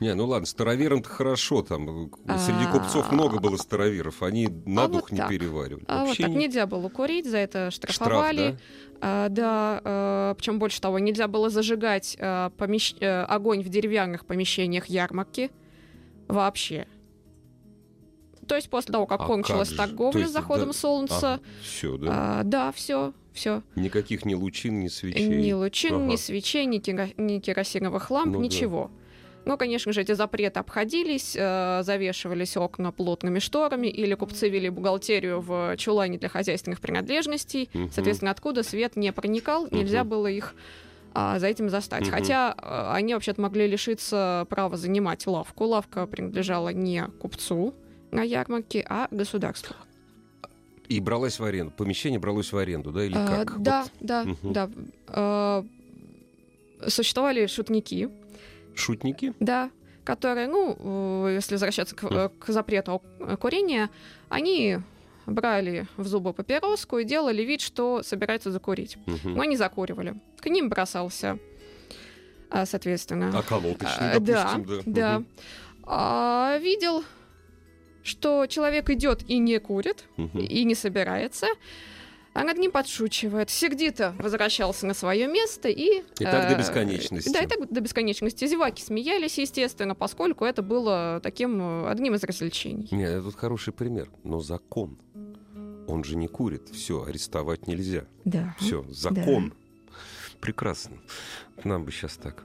Не, 0.00 0.14
ну 0.14 0.26
ладно, 0.26 0.46
староверам-то 0.46 1.08
хорошо, 1.08 1.62
там 1.62 2.10
среди 2.38 2.66
купцов 2.72 3.12
много 3.12 3.38
было 3.38 3.56
староверов, 3.58 4.22
они 4.22 4.48
на 4.64 4.84
а 4.84 4.88
дух 4.88 5.02
вот 5.02 5.12
не 5.12 5.18
так. 5.18 5.28
переваривали. 5.28 5.84
А 5.88 6.06
вот 6.06 6.16
так 6.16 6.28
не... 6.30 6.36
нельзя 6.36 6.66
было 6.66 6.88
курить, 6.88 7.26
за 7.26 7.36
это 7.36 7.70
штрафовали. 7.70 8.56
Штраф, 8.56 8.60
да, 8.92 8.98
а, 9.02 9.28
да 9.28 9.80
а, 9.84 10.34
причем 10.36 10.58
больше 10.58 10.80
того, 10.80 10.98
нельзя 10.98 11.28
было 11.28 11.50
зажигать 11.50 12.16
а, 12.18 12.48
помещ... 12.56 12.94
огонь 13.00 13.62
в 13.62 13.68
деревянных 13.68 14.24
помещениях 14.24 14.86
ярмарки 14.86 15.50
вообще. 16.28 16.86
То 18.50 18.56
есть 18.56 18.68
после 18.68 18.90
того, 18.90 19.06
как 19.06 19.20
а 19.20 19.26
кончилась 19.26 19.68
как 19.68 19.76
торговля 19.76 20.26
с 20.26 20.32
заходом 20.32 20.70
да, 20.70 20.72
солнца. 20.72 21.34
А, 21.34 21.40
все, 21.62 21.96
да? 21.96 22.08
А, 22.10 22.42
да, 22.42 22.72
все, 22.72 23.12
все. 23.32 23.62
Никаких 23.76 24.24
ни 24.24 24.34
лучин, 24.34 24.80
ни 24.80 24.88
свечей. 24.88 25.28
Ни 25.28 25.52
лучин, 25.52 25.94
ага. 25.94 26.04
ни 26.06 26.16
свечей, 26.16 26.66
ни, 26.66 26.78
кера... 26.78 27.10
ни 27.16 27.38
керосиновых 27.38 28.10
ламп, 28.10 28.32
ну, 28.32 28.40
ничего. 28.40 28.90
Да. 28.92 29.42
Ну, 29.44 29.56
конечно 29.56 29.92
же, 29.92 30.00
эти 30.00 30.14
запреты 30.14 30.58
обходились, 30.58 31.36
э, 31.38 31.82
завешивались 31.84 32.56
окна 32.56 32.90
плотными 32.90 33.38
шторами, 33.38 33.86
или 33.86 34.14
купцы 34.14 34.48
вели 34.48 34.68
бухгалтерию 34.68 35.40
в 35.40 35.76
чулане 35.76 36.18
для 36.18 36.28
хозяйственных 36.28 36.80
принадлежностей. 36.80 37.70
Угу. 37.72 37.90
Соответственно, 37.94 38.32
откуда 38.32 38.64
свет 38.64 38.96
не 38.96 39.12
проникал, 39.12 39.66
угу. 39.66 39.76
нельзя 39.76 40.02
было 40.02 40.26
их 40.26 40.56
а, 41.14 41.38
за 41.38 41.46
этим 41.46 41.70
застать. 41.70 42.08
Угу. 42.08 42.10
Хотя 42.10 42.52
а, 42.58 42.94
они 42.96 43.14
вообще-то 43.14 43.40
могли 43.40 43.68
лишиться 43.68 44.44
права 44.50 44.76
занимать 44.76 45.24
лавку. 45.28 45.66
Лавка 45.66 46.08
принадлежала 46.08 46.70
не 46.70 47.04
купцу, 47.20 47.74
на 48.10 48.22
ярмарке, 48.22 48.84
а 48.88 49.08
государству. 49.10 49.74
И 50.88 51.00
бралась 51.00 51.38
в 51.38 51.44
аренду. 51.44 51.72
Помещение 51.76 52.18
бралось 52.18 52.52
в 52.52 52.56
аренду, 52.56 52.90
да, 52.90 53.04
или 53.04 53.14
а, 53.16 53.26
как? 53.26 53.62
Да, 53.62 53.82
вот. 53.82 53.92
да, 54.00 54.22
угу. 54.22 54.52
да. 54.52 54.70
А, 55.06 55.64
существовали 56.88 57.46
шутники. 57.46 58.10
Шутники? 58.74 59.32
Да, 59.38 59.70
которые, 60.04 60.48
ну, 60.48 61.28
если 61.28 61.54
возвращаться 61.54 61.94
к, 61.94 62.32
к 62.38 62.48
запрету 62.48 63.02
курения, 63.38 63.90
они 64.28 64.78
брали 65.26 65.86
в 65.96 66.06
зубы 66.06 66.32
папироску 66.32 66.98
и 66.98 67.04
делали 67.04 67.42
вид, 67.42 67.60
что 67.60 68.02
собираются 68.02 68.50
закурить. 68.50 68.96
Угу. 69.06 69.28
Но 69.28 69.42
они 69.42 69.56
закуривали. 69.56 70.14
К 70.40 70.46
ним 70.46 70.68
бросался, 70.68 71.38
а, 72.50 72.66
соответственно. 72.66 73.28
Околоточный, 73.38 74.14
допустим, 74.14 74.24
да. 74.24 74.62
Да, 74.64 74.82
да. 74.86 75.16
Угу. 75.18 75.26
А, 75.84 76.58
видел 76.58 77.04
что 78.02 78.46
человек 78.46 78.90
идет 78.90 79.28
и 79.28 79.38
не 79.38 79.58
курит, 79.58 80.04
угу. 80.16 80.38
и 80.38 80.64
не 80.64 80.74
собирается, 80.74 81.46
а 82.32 82.44
над 82.44 82.58
ним 82.58 82.70
подшучивает. 82.70 83.50
Сердито 83.50 84.14
возвращался 84.18 84.86
на 84.86 84.94
свое 84.94 85.26
место 85.26 85.68
и... 85.68 86.02
И 86.18 86.24
так 86.24 86.50
э, 86.50 86.54
до 86.54 86.58
бесконечности. 86.58 87.32
Да, 87.32 87.40
и 87.40 87.46
так 87.46 87.70
до 87.70 87.80
бесконечности. 87.80 88.46
Зеваки 88.46 88.82
смеялись, 88.82 89.38
естественно, 89.38 89.94
поскольку 89.94 90.44
это 90.44 90.62
было 90.62 91.20
таким 91.22 91.60
э, 91.60 91.90
одним 91.90 92.14
из 92.14 92.22
развлечений. 92.22 92.88
Нет, 92.92 93.22
тут 93.24 93.34
хороший 93.34 93.72
пример. 93.72 94.08
Но 94.22 94.40
закон. 94.40 94.98
Он 95.88 96.04
же 96.04 96.16
не 96.16 96.28
курит. 96.28 96.68
Все, 96.68 97.02
арестовать 97.02 97.66
нельзя. 97.66 98.04
Да. 98.24 98.54
Все, 98.60 98.84
закон. 98.88 99.50
Да. 99.50 99.96
Прекрасно. 100.40 100.96
Нам 101.64 101.84
бы 101.84 101.90
сейчас 101.90 102.16
так. 102.16 102.44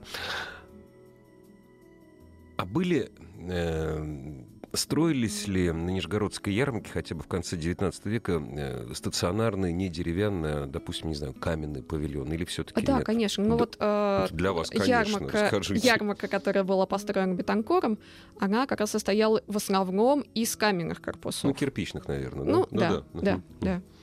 А 2.56 2.64
были 2.64 3.10
э, 3.38 4.42
Строились 4.76 5.48
ли 5.48 5.72
на 5.72 5.90
Нижегородской 5.90 6.52
ярмарке 6.52 6.90
хотя 6.92 7.14
бы 7.14 7.22
в 7.22 7.26
конце 7.26 7.56
XIX 7.56 7.92
века 8.04 8.42
э, 8.46 8.92
стационарные, 8.94 9.72
не 9.72 9.88
деревянные, 9.88 10.54
а, 10.54 10.66
допустим, 10.66 11.08
не 11.08 11.14
знаю, 11.14 11.34
каменные 11.34 11.82
павильоны 11.82 12.34
или 12.34 12.44
все-таки 12.44 12.84
Да, 12.84 12.98
нет? 12.98 13.06
конечно. 13.06 13.42
Ну 13.42 13.50
да, 13.50 13.56
вот 13.56 13.76
э, 13.80 14.26
для 14.32 14.52
вас, 14.52 14.70
конечно, 14.70 14.90
ярмарка, 14.90 15.46
скажите. 15.48 15.86
ярмарка, 15.86 16.28
которая 16.28 16.64
была 16.64 16.86
построена 16.86 17.34
Бетанкором, 17.34 17.98
она 18.38 18.66
как 18.66 18.80
раз 18.80 18.90
состояла 18.90 19.42
в 19.46 19.56
основном 19.56 20.20
из 20.34 20.54
каменных 20.56 21.00
корпусов. 21.00 21.44
Ну, 21.44 21.54
кирпичных, 21.54 22.06
наверное. 22.08 22.44
Да? 22.44 22.52
Ну, 22.52 22.68
ну 22.70 22.78
да, 22.78 22.90
да, 22.90 23.02
да. 23.14 23.20
да, 23.20 23.42
да. 23.60 23.70
А, 23.70 23.95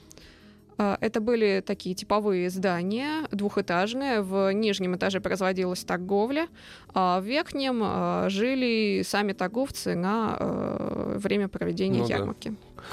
это 1.02 1.22
были 1.22 1.64
такие 1.66 1.96
типовые 1.96 2.50
здания, 2.50 3.28
двухэтажные. 3.32 4.22
В 4.22 4.52
нижнем 4.54 4.96
этаже 4.96 5.20
производилась 5.20 5.84
торговля, 5.84 6.48
а 6.94 7.20
в 7.20 7.24
верхнем 7.24 7.82
а, 7.84 8.30
жили 8.30 9.02
сами 9.04 9.34
торговцы 9.34 9.96
на 9.96 10.38
э, 10.40 11.18
время 11.18 11.48
проведения 11.48 12.02
ну, 12.02 12.08
ярмарки. 12.08 12.50
Да. 12.50 12.84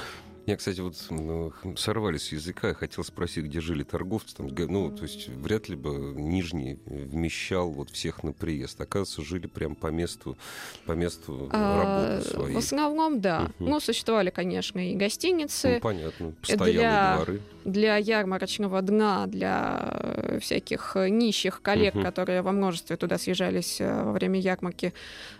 Я, 0.47 0.57
кстати, 0.57 0.79
вот 0.79 0.95
ну, 1.11 1.53
сорвали 1.77 2.17
с 2.17 2.31
языка, 2.31 2.69
я 2.69 2.73
хотел 2.73 3.03
спросить, 3.03 3.45
где 3.45 3.61
жили 3.61 3.83
торговцы. 3.83 4.35
Там, 4.35 4.47
ну, 4.47 4.89
то 4.89 5.03
есть 5.03 5.27
вряд 5.29 5.69
ли 5.69 5.75
бы 5.75 6.13
Нижний 6.15 6.79
вмещал 6.85 7.69
вот 7.69 7.91
всех 7.91 8.23
на 8.23 8.33
приезд. 8.33 8.81
Оказывается, 8.81 9.21
жили 9.21 9.45
прямо 9.45 9.75
по 9.75 9.87
месту, 9.87 10.37
по 10.85 10.93
месту 10.93 11.47
а, 11.51 12.17
работы 12.17 12.29
своей. 12.29 12.55
В 12.55 12.57
основном, 12.57 13.21
да. 13.21 13.51
Угу. 13.59 13.69
Ну, 13.69 13.79
существовали, 13.79 14.31
конечно, 14.31 14.79
и 14.79 14.95
гостиницы. 14.95 15.75
Ну, 15.75 15.79
понятно, 15.79 16.31
постоялые 16.31 16.73
для, 16.73 17.15
дворы. 17.15 17.41
Для 17.63 17.97
ярмарочного 17.97 18.81
дна, 18.81 19.27
для 19.27 20.39
всяких 20.41 20.95
нищих 20.95 21.61
коллег, 21.61 21.95
угу. 21.95 22.03
которые 22.03 22.41
во 22.41 22.51
множестве 22.51 22.97
туда 22.97 23.19
съезжались 23.19 23.79
э, 23.79 24.03
во 24.03 24.11
время 24.11 24.39
ярмарки, 24.39 24.93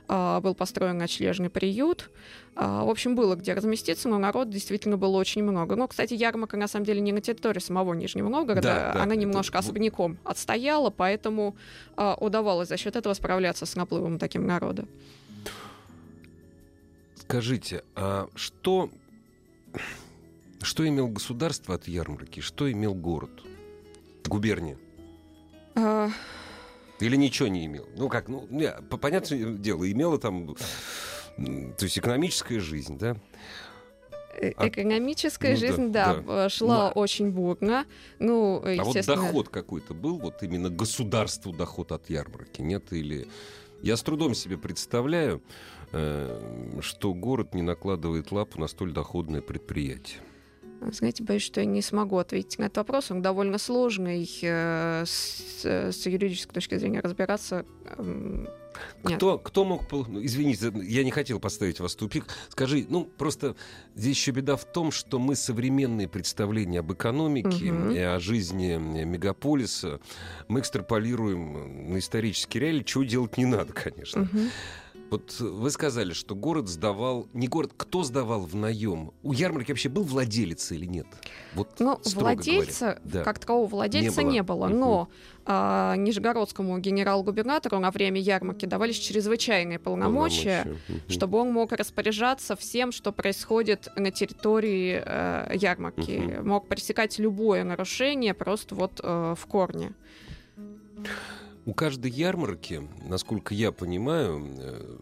а, 0.08 0.42
был 0.42 0.54
построен 0.54 0.98
ночлежный 0.98 1.50
приют. 1.50 2.12
А, 2.56 2.84
в 2.84 2.90
общем, 2.90 3.16
было 3.16 3.36
где 3.36 3.54
разместиться, 3.54 4.10
но 4.10 4.18
народ 4.18 4.50
действительно 4.50 4.98
было 4.98 5.18
очень 5.18 5.44
много. 5.44 5.76
Ну, 5.76 5.88
кстати, 5.88 6.14
ярмарка 6.14 6.58
на 6.58 6.68
самом 6.68 6.86
деле 6.86 7.00
не 7.00 7.12
на 7.12 7.22
территории 7.22 7.60
самого 7.60 7.94
Нижнего 7.94 8.28
Новгорода, 8.30 8.62
да, 8.62 8.94
да, 8.94 9.04
она 9.04 9.16
немножко 9.16 9.58
это... 9.58 9.68
особняком 9.68 10.18
отстояла, 10.24 10.90
поэтому 10.90 11.56
а, 11.96 12.16
удавалось 12.20 12.68
за 12.68 12.78
счет 12.78 12.96
этого 12.96 13.14
справляться 13.14 13.66
с 13.66 13.76
наплывом 13.76 14.20
таким 14.20 14.46
народа. 14.46 14.86
Скажите, 17.16 17.84
а 17.96 18.28
что, 18.36 18.90
что 20.62 20.86
имел 20.86 21.08
государство 21.08 21.76
от 21.76 21.88
ярмарки, 21.88 22.42
что 22.42 22.70
имел 22.70 22.94
город, 22.94 23.32
губерния? 24.26 24.78
А... 25.76 26.10
Или 27.00 27.16
ничего 27.16 27.48
не 27.48 27.66
имел? 27.66 27.88
Ну 27.96 28.10
как, 28.10 28.28
ну, 28.28 28.46
не, 28.50 28.70
понятное 28.72 29.54
дело, 29.54 29.90
имело 29.90 30.20
там 30.20 30.56
то 31.78 31.86
есть 31.86 31.98
экономическая 31.98 32.60
жизнь, 32.60 32.98
да? 32.98 33.16
Э, 34.34 34.52
а, 34.56 34.68
экономическая 34.68 35.52
ну, 35.52 35.58
жизнь, 35.58 35.92
да, 35.92 36.16
да, 36.16 36.22
да. 36.22 36.50
шла 36.50 36.92
Но... 36.96 37.02
очень 37.02 37.32
бурно. 37.32 37.86
Ну, 38.20 38.62
а 38.66 38.84
вот 38.84 39.06
доход 39.06 39.50
какой-то 39.50 39.94
был, 39.94 40.18
вот 40.18 40.42
именно 40.44 40.70
государству 40.70 41.52
доход 41.52 41.92
от 41.92 42.10
ярмарки, 42.10 42.62
нет? 42.62 42.92
Или 42.92 43.28
я 43.82 43.98
с 43.98 44.04
трудом 44.04 44.34
себе 44.34 44.58
представляю, 44.58 45.42
э, 45.92 46.80
что 46.82 47.14
город 47.14 47.54
не 47.54 47.62
накладывает 47.62 48.32
лапу 48.32 48.60
на 48.60 48.68
столь 48.68 48.94
доходное 48.94 49.42
предприятие. 49.42 50.20
Знаете, 50.92 51.24
боюсь, 51.24 51.44
что 51.44 51.60
я 51.60 51.66
не 51.68 51.84
смогу 51.84 52.18
ответить 52.18 52.58
на 52.58 52.64
этот 52.64 52.78
вопрос. 52.78 53.12
Он 53.12 53.22
довольно 53.22 53.58
сложный. 53.58 54.28
Э, 54.42 55.04
с, 55.06 55.64
с 55.64 56.06
юридической 56.06 56.54
точки 56.54 56.78
зрения 56.78 57.02
разбираться 57.02 57.66
кто, 59.04 59.38
кто 59.38 59.66
мог... 59.66 59.84
Ну, 59.92 60.24
извините, 60.24 60.72
я 60.84 61.04
не 61.04 61.12
хотел 61.12 61.40
поставить 61.40 61.80
вас 61.80 61.94
в 61.94 61.98
тупик. 61.98 62.26
Скажи, 62.50 62.86
ну, 62.88 63.06
просто 63.06 63.56
здесь 63.96 64.18
еще 64.18 64.32
беда 64.32 64.56
в 64.56 64.66
том, 64.66 64.92
что 64.92 65.20
мы 65.20 65.36
современные 65.36 66.08
представления 66.08 66.80
об 66.80 66.92
экономике 66.94 67.72
угу. 67.72 67.92
и 67.92 68.00
о 68.00 68.20
жизни 68.20 68.78
мегаполиса 68.78 70.00
мы 70.48 70.60
экстраполируем 70.60 71.92
на 71.94 72.00
исторические 72.00 72.62
реалии, 72.62 72.84
чего 72.84 73.04
делать 73.04 73.38
не 73.38 73.46
надо, 73.46 73.74
конечно. 73.74 74.24
Угу. 74.24 74.40
Вот 75.12 75.42
вы 75.42 75.70
сказали, 75.72 76.14
что 76.14 76.36
город 76.36 76.70
сдавал... 76.70 77.28
Не 77.34 77.50
город, 77.50 77.74
кто 77.76 78.04
сдавал 78.04 78.44
в 78.46 78.56
наем? 78.56 79.12
У 79.24 79.34
ярмарки 79.34 79.72
вообще 79.72 79.90
был 79.90 80.04
владелец 80.04 80.72
или 80.72 80.86
нет? 80.86 81.06
Вот, 81.54 81.68
ну, 81.80 82.00
владельца, 82.16 82.98
да. 83.04 83.22
как 83.24 83.38
такового 83.38 83.68
владельца 83.68 84.24
не 84.24 84.42
было. 84.42 84.68
Не 84.68 84.74
было 84.74 84.80
но 84.80 85.10
а, 85.46 85.98
Нижегородскому 85.98 86.80
генерал-губернатору 86.80 87.80
на 87.80 87.92
время 87.92 88.22
ярмарки 88.22 88.66
давались 88.66 88.96
чрезвычайные 89.00 89.80
полномочия, 89.80 90.64
полномочия. 90.64 91.12
чтобы 91.12 91.40
он 91.40 91.52
мог 91.52 91.74
распоряжаться 91.74 92.56
всем, 92.56 92.94
что 92.94 93.12
происходит 93.12 93.90
на 93.98 94.12
территории 94.12 95.04
э, 95.06 95.58
ярмарки. 95.58 96.38
Угу. 96.38 96.48
Мог 96.48 96.68
пресекать 96.70 97.20
любое 97.20 97.66
нарушение 97.66 98.34
просто 98.34 98.76
вот 98.76 99.02
э, 99.04 99.36
в 99.38 99.46
корне. 99.48 99.92
У 101.66 101.74
каждой 101.74 102.12
ярмарки, 102.12 102.82
насколько 103.06 103.54
я 103.54 103.72
понимаю, 103.72 104.44
э, 104.58 104.98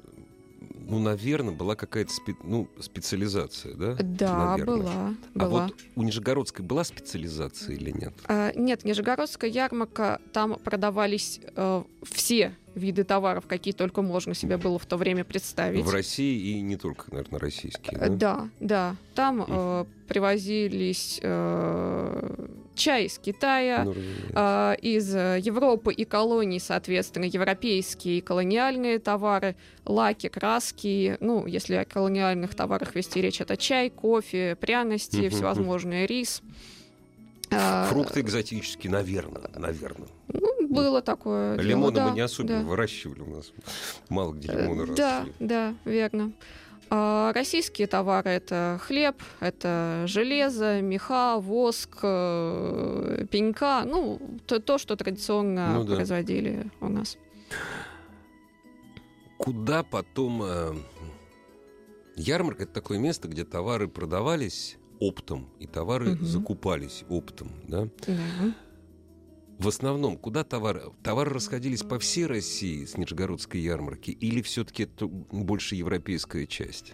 ну, 0.90 1.00
наверное, 1.00 1.54
была 1.54 1.76
какая-то 1.76 2.12
спе- 2.12 2.36
ну, 2.44 2.68
специализация, 2.80 3.76
да? 3.76 3.96
Да, 4.00 4.58
наверное. 4.58 4.66
была. 4.66 5.16
А 5.36 5.40
была. 5.40 5.64
вот 5.66 5.76
у 5.96 6.04
Нижегородской 6.04 6.66
была 6.66 6.84
специализация 6.84 7.76
или 7.76 7.92
нет? 7.92 8.14
А, 8.26 8.52
нет, 8.56 8.84
Нижегородская 8.84 9.50
ярмарка, 9.50 10.20
там 10.34 10.56
продавались 10.56 11.40
э, 11.56 11.84
все 12.04 12.56
виды 12.76 13.04
товаров, 13.04 13.46
какие 13.48 13.74
только 13.74 14.02
можно 14.02 14.34
себе 14.34 14.58
было 14.58 14.80
в 14.80 14.86
то 14.86 14.98
время 14.98 15.24
представить. 15.24 15.86
В 15.86 15.92
России 15.92 16.52
и 16.52 16.62
не 16.62 16.76
только, 16.76 17.06
наверное, 17.12 17.40
российские. 17.40 17.98
Да, 17.98 18.10
да. 18.10 18.50
да. 18.60 18.96
Там 19.16 19.46
э, 19.48 19.86
привозились 20.08 21.20
э, 21.22 22.48
чай 22.80 23.06
из 23.06 23.20
Китая, 23.20 23.84
ну, 23.84 23.94
э, 23.94 24.76
из 24.82 25.14
Европы 25.14 25.94
и 25.94 26.06
колоний, 26.06 26.60
соответственно, 26.60 27.26
европейские 27.26 28.18
и 28.18 28.22
колониальные 28.22 29.00
товары, 29.00 29.56
лаки, 29.86 30.30
краски. 30.30 31.18
Ну, 31.20 31.46
если 31.46 31.76
о 31.76 31.86
колониальных 31.86 32.56
товарах 32.56 32.96
вести 32.96 33.22
речь, 33.22 33.42
это 33.42 33.58
чай, 33.58 33.90
кофе, 33.90 34.56
пряности, 34.56 35.30
всевозможные 35.30 36.08
рис. 36.08 36.42
А, 37.52 37.88
Фрукты 37.90 38.22
экзотические, 38.22 38.92
наверное, 38.92 39.50
наверное. 39.56 40.08
Ну, 40.28 40.68
было 40.68 41.02
такое. 41.02 41.56
Лимоны 41.58 41.96
дело, 41.96 42.10
мы 42.10 42.16
не 42.16 42.22
особенно 42.22 42.62
да. 42.62 42.66
выращивали 42.66 43.22
у 43.22 43.36
нас. 43.36 43.52
Мало 44.10 44.34
где 44.34 44.52
лимоны 44.52 44.82
росли. 44.82 44.96
Да, 44.96 45.26
да, 45.40 45.76
верно. 45.86 46.32
А 46.92 47.32
российские 47.34 47.88
товары 47.88 48.32
это 48.32 48.80
хлеб, 48.82 49.22
это 49.40 50.04
железо, 50.08 50.82
меха, 50.82 51.38
воск, 51.38 52.00
э, 52.02 53.26
пенька, 53.30 53.84
ну, 53.86 54.20
то, 54.48 54.60
то 54.60 54.78
что 54.80 54.96
традиционно 54.96 55.74
ну, 55.74 55.84
да. 55.84 55.96
производили 55.96 56.72
у 56.82 56.88
нас. 56.90 57.18
Куда 59.38 59.84
потом... 59.84 60.42
Э, 60.44 60.74
ярмарка— 62.16 62.64
это 62.66 62.74
такое 62.74 62.98
место, 62.98 63.28
где 63.28 63.46
товары 63.46 63.88
продавались 63.88 64.78
оптом, 65.00 65.48
и 65.60 65.68
товары 65.68 66.14
угу. 66.14 66.26
закупались 66.26 67.04
оптом, 67.10 67.52
да? 67.68 67.88
Да. 68.06 68.14
В 69.60 69.68
основном, 69.68 70.16
куда 70.16 70.46
товары? 70.46 70.84
Товары 71.04 71.32
расходились 71.32 71.84
по 71.84 72.00
всей 72.00 72.26
России 72.26 72.86
с 72.86 72.98
Нижегородской 72.98 73.60
ярмарки, 73.60 74.12
или 74.12 74.42
все-таки 74.42 74.84
это 74.84 75.06
больше 75.06 75.76
европейская 75.76 76.48
часть? 76.48 76.94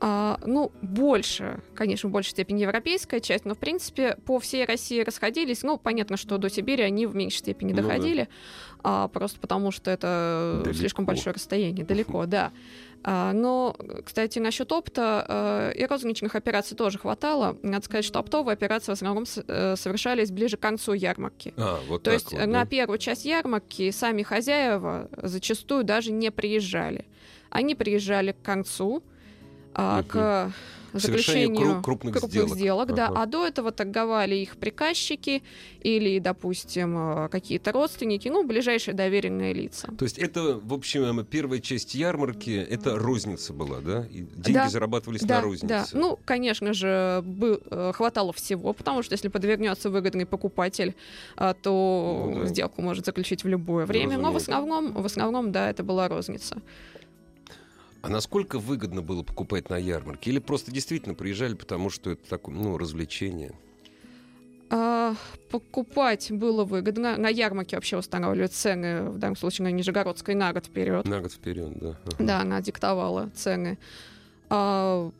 А, 0.00 0.40
ну, 0.44 0.72
больше, 0.80 1.60
конечно, 1.74 2.08
в 2.08 2.12
большей 2.12 2.30
степени 2.30 2.62
европейская 2.62 3.20
часть, 3.20 3.44
но, 3.44 3.54
в 3.54 3.58
принципе, 3.58 4.16
по 4.24 4.40
всей 4.40 4.64
России 4.64 5.02
расходились. 5.02 5.62
Ну, 5.62 5.76
понятно, 5.76 6.16
что 6.16 6.38
до 6.38 6.48
Сибири 6.48 6.82
они 6.82 7.06
в 7.06 7.14
меньшей 7.14 7.36
степени 7.36 7.74
доходили, 7.74 8.22
ну, 8.22 8.26
да. 8.82 9.04
а, 9.04 9.08
просто 9.08 9.38
потому 9.38 9.70
что 9.70 9.90
это 9.90 10.62
далеко. 10.64 10.78
слишком 10.78 11.04
большое 11.04 11.34
расстояние, 11.34 11.84
далеко, 11.84 12.24
да. 12.24 12.52
А, 13.04 13.32
но, 13.32 13.76
кстати, 14.04 14.38
насчет 14.38 14.70
опта 14.70 15.72
э, 15.74 15.78
и 15.78 15.86
розничных 15.86 16.36
операций 16.36 16.76
тоже 16.76 16.98
хватало. 16.98 17.56
Надо 17.62 17.84
сказать, 17.84 18.04
что 18.04 18.20
оптовые 18.20 18.54
операции 18.54 18.92
в 18.92 18.94
основном 18.94 19.24
э, 19.24 19.74
совершались 19.76 20.30
ближе 20.30 20.56
к 20.56 20.60
концу 20.60 20.92
ярмарки. 20.92 21.52
А, 21.56 21.80
вот 21.88 22.04
То 22.04 22.12
есть 22.12 22.32
вот, 22.32 22.46
на 22.46 22.64
первую 22.64 22.98
часть 22.98 23.24
ярмарки 23.24 23.90
сами 23.90 24.22
хозяева 24.22 25.08
зачастую 25.16 25.84
даже 25.84 26.12
не 26.12 26.30
приезжали. 26.30 27.06
Они 27.50 27.74
приезжали 27.74 28.32
к 28.32 28.42
концу, 28.42 28.86
угу. 28.86 29.02
к 30.08 30.52
заключению 30.92 31.82
крупных, 31.82 32.14
крупных 32.14 32.30
сделок, 32.30 32.54
сделок 32.56 32.94
да. 32.94 33.08
Ага. 33.08 33.22
А 33.22 33.26
до 33.26 33.46
этого 33.46 33.72
торговали 33.72 34.36
их 34.36 34.56
приказчики 34.56 35.42
или, 35.80 36.18
допустим, 36.18 37.24
э, 37.24 37.28
какие-то 37.28 37.72
родственники, 37.72 38.28
ну, 38.28 38.44
ближайшие 38.44 38.94
доверенные 38.94 39.52
лица. 39.52 39.88
То 39.98 40.04
есть 40.04 40.18
это, 40.18 40.60
в 40.62 40.72
общем, 40.72 41.24
первая 41.24 41.60
часть 41.60 41.94
ярмарки, 41.94 42.50
это 42.50 42.98
розница 42.98 43.52
была, 43.52 43.80
да? 43.80 44.06
И 44.10 44.22
деньги 44.22 44.52
да, 44.52 44.68
зарабатывались 44.68 45.22
да, 45.22 45.36
на 45.36 45.40
рознице. 45.42 45.66
Да, 45.66 45.86
ну, 45.92 46.18
конечно 46.24 46.72
же, 46.72 47.22
был, 47.24 47.60
э, 47.70 47.92
хватало 47.94 48.32
всего, 48.32 48.72
потому 48.72 49.02
что 49.02 49.14
если 49.14 49.28
подвернется 49.28 49.90
выгодный 49.90 50.26
покупатель, 50.26 50.94
э, 51.36 51.54
то 51.62 52.30
ну, 52.32 52.40
да. 52.40 52.46
сделку 52.46 52.82
может 52.82 53.06
заключить 53.06 53.44
в 53.44 53.48
любое 53.48 53.86
время. 53.86 54.16
Ну, 54.16 54.24
Но 54.24 54.32
в 54.32 54.36
основном, 54.36 54.92
в 54.92 55.06
основном, 55.06 55.52
да, 55.52 55.70
это 55.70 55.82
была 55.82 56.08
розница. 56.08 56.56
А 58.02 58.08
насколько 58.08 58.58
выгодно 58.58 59.00
было 59.00 59.22
покупать 59.22 59.70
на 59.70 59.76
ярмарке? 59.76 60.30
Или 60.30 60.40
просто 60.40 60.72
действительно 60.72 61.14
приезжали, 61.14 61.54
потому 61.54 61.88
что 61.88 62.10
это 62.10 62.28
такое, 62.28 62.54
ну, 62.54 62.76
развлечение? 62.76 63.52
А, 64.70 65.14
покупать 65.50 66.32
было 66.32 66.64
выгодно. 66.64 67.16
На 67.16 67.28
ярмарке 67.28 67.76
вообще 67.76 67.96
устанавливают 67.96 68.52
цены, 68.52 69.04
в 69.04 69.18
данном 69.18 69.36
случае 69.36 69.64
на 69.64 69.70
Нижегородской, 69.70 70.34
на 70.34 70.52
год 70.52 70.66
вперед. 70.66 71.06
На 71.06 71.20
год 71.20 71.32
вперед, 71.32 71.78
да. 71.78 71.96
Ага. 72.06 72.16
Да, 72.18 72.40
она 72.40 72.60
диктовала 72.60 73.30
цены. 73.36 73.78
А, 74.50 75.10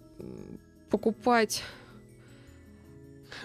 покупать 0.90 1.62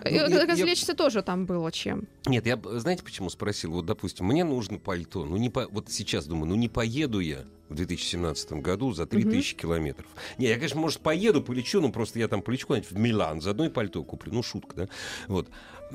ну, 0.03 0.45
Развлечься 0.47 0.91
я... 0.91 0.95
тоже 0.95 1.21
там 1.21 1.45
было 1.45 1.71
чем. 1.71 2.07
Нет, 2.25 2.45
я 2.45 2.59
знаете, 2.63 3.03
почему 3.03 3.29
спросил? 3.29 3.71
Вот, 3.71 3.85
допустим, 3.85 4.25
мне 4.25 4.43
нужно 4.43 4.79
пальто. 4.79 5.25
Ну, 5.25 5.37
не 5.37 5.49
по... 5.49 5.67
вот 5.67 5.89
сейчас 5.89 6.25
думаю, 6.25 6.49
ну 6.49 6.55
не 6.55 6.69
поеду 6.69 7.19
я 7.19 7.45
в 7.69 7.75
2017 7.75 8.53
году 8.53 8.93
за 8.93 9.05
3000 9.05 9.53
угу. 9.53 9.61
километров. 9.61 10.07
Не, 10.37 10.47
я, 10.47 10.55
конечно, 10.55 10.79
может, 10.79 11.01
поеду, 11.01 11.41
полечу, 11.41 11.81
но 11.81 11.91
просто 11.91 12.19
я 12.19 12.27
там 12.27 12.41
полечу 12.41 12.67
в 12.67 12.97
Милан, 12.97 13.41
за 13.41 13.51
одно 13.51 13.69
пальто 13.69 14.03
куплю. 14.03 14.33
Ну, 14.33 14.43
шутка, 14.43 14.75
да? 14.75 14.89
Вот. 15.27 15.49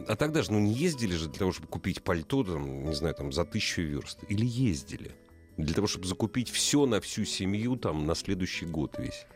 А 0.06 0.16
тогда 0.16 0.42
же, 0.42 0.52
ну, 0.52 0.58
не 0.58 0.72
ездили 0.72 1.14
же 1.14 1.28
для 1.28 1.38
того, 1.38 1.52
чтобы 1.52 1.68
купить 1.68 2.02
пальто, 2.02 2.44
там, 2.44 2.85
не 2.85 2.94
знаю, 2.94 3.14
там, 3.14 3.32
за 3.32 3.44
тысячу 3.44 3.82
верст. 3.82 4.20
Или 4.28 4.46
ездили? 4.46 5.12
Для 5.56 5.74
того, 5.74 5.87
чтобы 5.87 6.06
закупить 6.06 6.50
все 6.50 6.87
на 6.87 7.00
всю 7.00 7.24
семью, 7.24 7.76
там, 7.76 8.06
на 8.06 8.14
следующий 8.14 8.66
год 8.66 8.96
весь. 8.98 9.26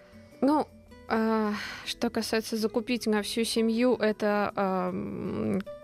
Ну, 0.41 0.67
а, 1.09 1.53
что 1.85 2.11
касается 2.11 2.57
закупить 2.57 3.07
на 3.07 3.23
всю 3.23 3.45
семью, 3.45 3.95
это, 3.95 4.93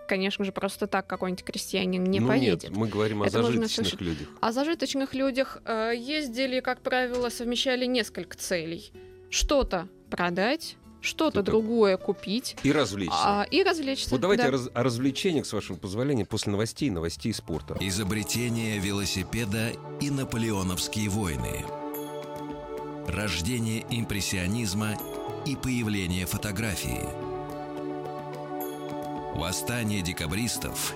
конечно 0.07 0.45
же, 0.45 0.51
просто 0.51 0.87
так 0.87 1.07
какой-нибудь 1.07 1.43
крестьянин 1.43 2.03
не 2.03 2.19
ну, 2.19 2.27
поедет. 2.27 2.63
Нет, 2.63 2.75
мы 2.75 2.87
говорим 2.87 3.23
о 3.23 3.27
это 3.27 3.41
зажиточных 3.41 4.01
людях. 4.01 4.27
О 4.41 4.51
зажиточных 4.51 5.13
людях 5.13 5.57
а, 5.65 5.91
ездили, 5.91 6.59
как 6.59 6.81
правило, 6.81 7.29
совмещали 7.29 7.85
несколько 7.85 8.37
целей. 8.37 8.91
Что-то 9.29 9.87
продать, 10.09 10.77
что-то 11.01 11.41
другое 11.41 11.97
купить. 11.97 12.55
И 12.63 12.71
развлечься. 12.71 13.17
А, 13.21 13.47
и 13.49 13.63
развлечься. 13.63 14.09
Вот 14.11 14.21
давайте 14.21 14.43
да. 14.43 14.49
о, 14.49 14.51
раз, 14.51 14.69
о 14.73 14.83
развлечениях, 14.83 15.45
с 15.45 15.53
вашего 15.53 15.77
позволения, 15.77 16.25
после 16.25 16.51
новостей, 16.51 16.89
новостей 16.89 17.33
спорта. 17.33 17.77
Изобретение 17.79 18.79
велосипеда 18.79 19.71
и 19.99 20.09
наполеоновские 20.09 21.09
войны. 21.09 21.65
Рождение 23.07 23.85
импрессионизма 23.89 24.95
и 25.45 25.55
появление 25.55 26.25
фотографии. 26.25 27.32
Восстание 29.35 30.03
декабристов 30.03 30.95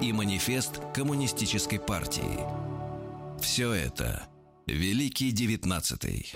и 0.00 0.12
манифест 0.12 0.80
коммунистической 0.92 1.78
партии. 1.78 2.40
Все 3.40 3.72
это 3.72 4.24
Великий 4.66 5.30
Девятнадцатый. 5.30 6.32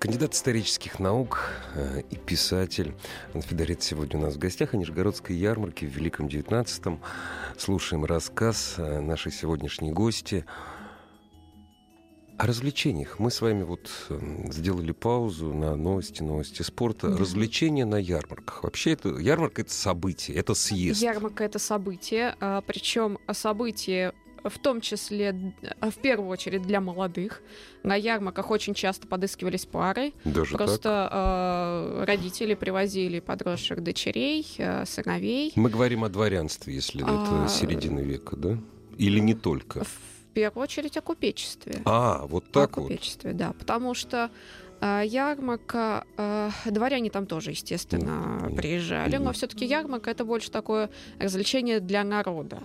Кандидат 0.00 0.34
исторических 0.34 0.98
наук 0.98 1.50
э, 1.76 2.02
и 2.10 2.16
писатель 2.16 2.94
Федорит 3.34 3.82
сегодня 3.82 4.18
у 4.18 4.22
нас 4.22 4.34
в 4.34 4.38
гостях 4.38 4.74
о 4.74 4.76
Нижегородской 4.76 5.36
ярмарке 5.36 5.86
в 5.86 5.90
Великом 5.90 6.28
Девятнадцатом. 6.28 7.00
Слушаем 7.56 8.04
рассказ 8.04 8.74
э, 8.78 9.00
нашей 9.00 9.30
сегодняшней 9.30 9.92
гости 9.92 10.44
о 12.40 12.46
развлечениях. 12.46 13.18
Мы 13.18 13.30
с 13.30 13.42
вами 13.42 13.64
вот 13.64 13.90
эм, 14.08 14.50
сделали 14.50 14.92
паузу 14.92 15.52
на 15.52 15.76
новости, 15.76 16.22
новости 16.22 16.62
спорта. 16.62 17.08
Да. 17.08 17.18
Развлечения 17.18 17.84
на 17.84 17.96
ярмарках. 17.96 18.62
Вообще 18.62 18.92
это 18.92 19.10
ярмарка 19.10 19.60
это 19.60 19.74
событие, 19.74 20.38
это 20.38 20.54
съезд. 20.54 21.02
Ярмарка 21.02 21.44
это 21.44 21.58
событие, 21.58 22.34
а, 22.40 22.62
причем 22.62 23.18
событие 23.30 24.14
в 24.42 24.58
том 24.58 24.80
числе, 24.80 25.52
в 25.82 25.98
первую 26.00 26.30
очередь, 26.30 26.62
для 26.62 26.80
молодых. 26.80 27.42
На 27.82 27.94
ярмарках 27.94 28.50
очень 28.50 28.72
часто 28.72 29.06
подыскивались 29.06 29.66
пары. 29.66 30.14
Даже 30.24 30.56
Просто 30.56 31.10
э, 32.00 32.04
родители 32.04 32.54
привозили 32.54 33.20
подросших 33.20 33.82
дочерей, 33.82 34.46
э, 34.56 34.86
сыновей. 34.86 35.52
Мы 35.56 35.68
говорим 35.68 36.04
о 36.04 36.08
дворянстве, 36.08 36.74
если 36.74 37.02
а... 37.06 37.42
это 37.44 37.52
середина 37.52 37.98
века, 37.98 38.34
да? 38.34 38.58
Или 38.96 39.20
не 39.20 39.34
только? 39.34 39.84
В 39.84 40.19
первую 40.30 40.62
очередь 40.62 40.96
о 40.96 41.02
купечестве. 41.02 41.82
А, 41.84 42.26
вот 42.26 42.50
так 42.50 42.76
о 42.76 42.80
вот. 42.80 42.88
купечестве, 42.88 43.32
да. 43.32 43.52
Потому 43.52 43.94
что 43.94 44.30
э, 44.80 45.02
ярмарка, 45.04 46.04
э, 46.16 46.50
дворяне 46.66 47.10
там 47.10 47.26
тоже, 47.26 47.50
естественно, 47.50 48.40
mm. 48.42 48.56
приезжали, 48.56 49.16
но 49.16 49.32
все-таки 49.32 49.64
ярмарка 49.64 50.10
это 50.10 50.24
больше 50.24 50.50
такое 50.50 50.90
развлечение 51.18 51.80
для 51.80 52.04
народа. 52.04 52.62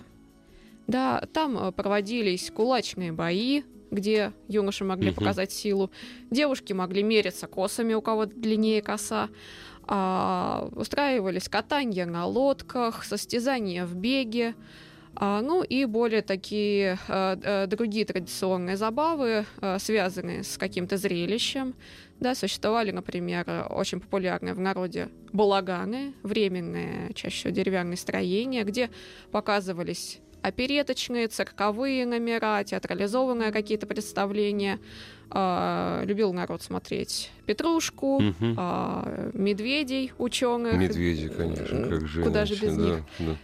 Да, 0.86 1.22
там 1.32 1.58
э, 1.58 1.72
проводились 1.72 2.50
кулачные 2.50 3.12
бои, 3.12 3.62
где 3.90 4.32
юноши 4.48 4.84
могли 4.84 5.10
угу. 5.10 5.20
показать 5.20 5.52
силу. 5.52 5.90
Девушки 6.30 6.72
могли 6.72 7.02
мериться 7.02 7.46
косами, 7.46 7.94
у 7.94 8.02
кого 8.02 8.26
длиннее 8.26 8.82
коса. 8.82 9.28
А, 9.88 10.68
устраивались 10.72 11.48
катания 11.48 12.06
на 12.06 12.26
лодках, 12.26 13.04
состязания 13.04 13.86
в 13.86 13.94
беге. 13.94 14.54
А, 15.16 15.40
ну 15.40 15.62
и 15.62 15.84
более 15.86 16.22
такие 16.22 16.98
а, 17.08 17.38
а, 17.42 17.66
другие 17.66 18.04
традиционные 18.04 18.76
забавы, 18.76 19.46
а, 19.60 19.78
связанные 19.78 20.44
с 20.44 20.58
каким-то 20.58 20.96
зрелищем. 20.96 21.74
Да, 22.20 22.34
существовали, 22.34 22.92
например, 22.92 23.66
очень 23.70 24.00
популярные 24.00 24.54
в 24.54 24.60
народе 24.60 25.08
балаганы, 25.32 26.14
временные, 26.22 27.12
чаще 27.14 27.36
всего 27.36 27.50
деревянные 27.52 27.98
строения, 27.98 28.64
где 28.64 28.90
показывались 29.32 30.20
опереточные, 30.42 31.28
цирковые 31.28 32.06
номера, 32.06 32.62
театрализованные 32.64 33.52
какие-то 33.52 33.86
представления. 33.86 34.78
А, 35.28 36.04
любил 36.04 36.32
народ 36.32 36.62
смотреть 36.62 37.32
Петрушку, 37.46 38.18
угу. 38.18 38.54
а, 38.56 39.30
медведей, 39.34 40.12
ученых. 40.18 40.74
Медведи, 40.74 41.28
конечно, 41.28 41.88
как 41.88 42.06
же. 42.06 42.22
Куда 42.22 42.44
же 42.44 42.54
без 42.54 42.76
да, 42.76 42.82
них? 42.82 43.04
Да. 43.18 43.36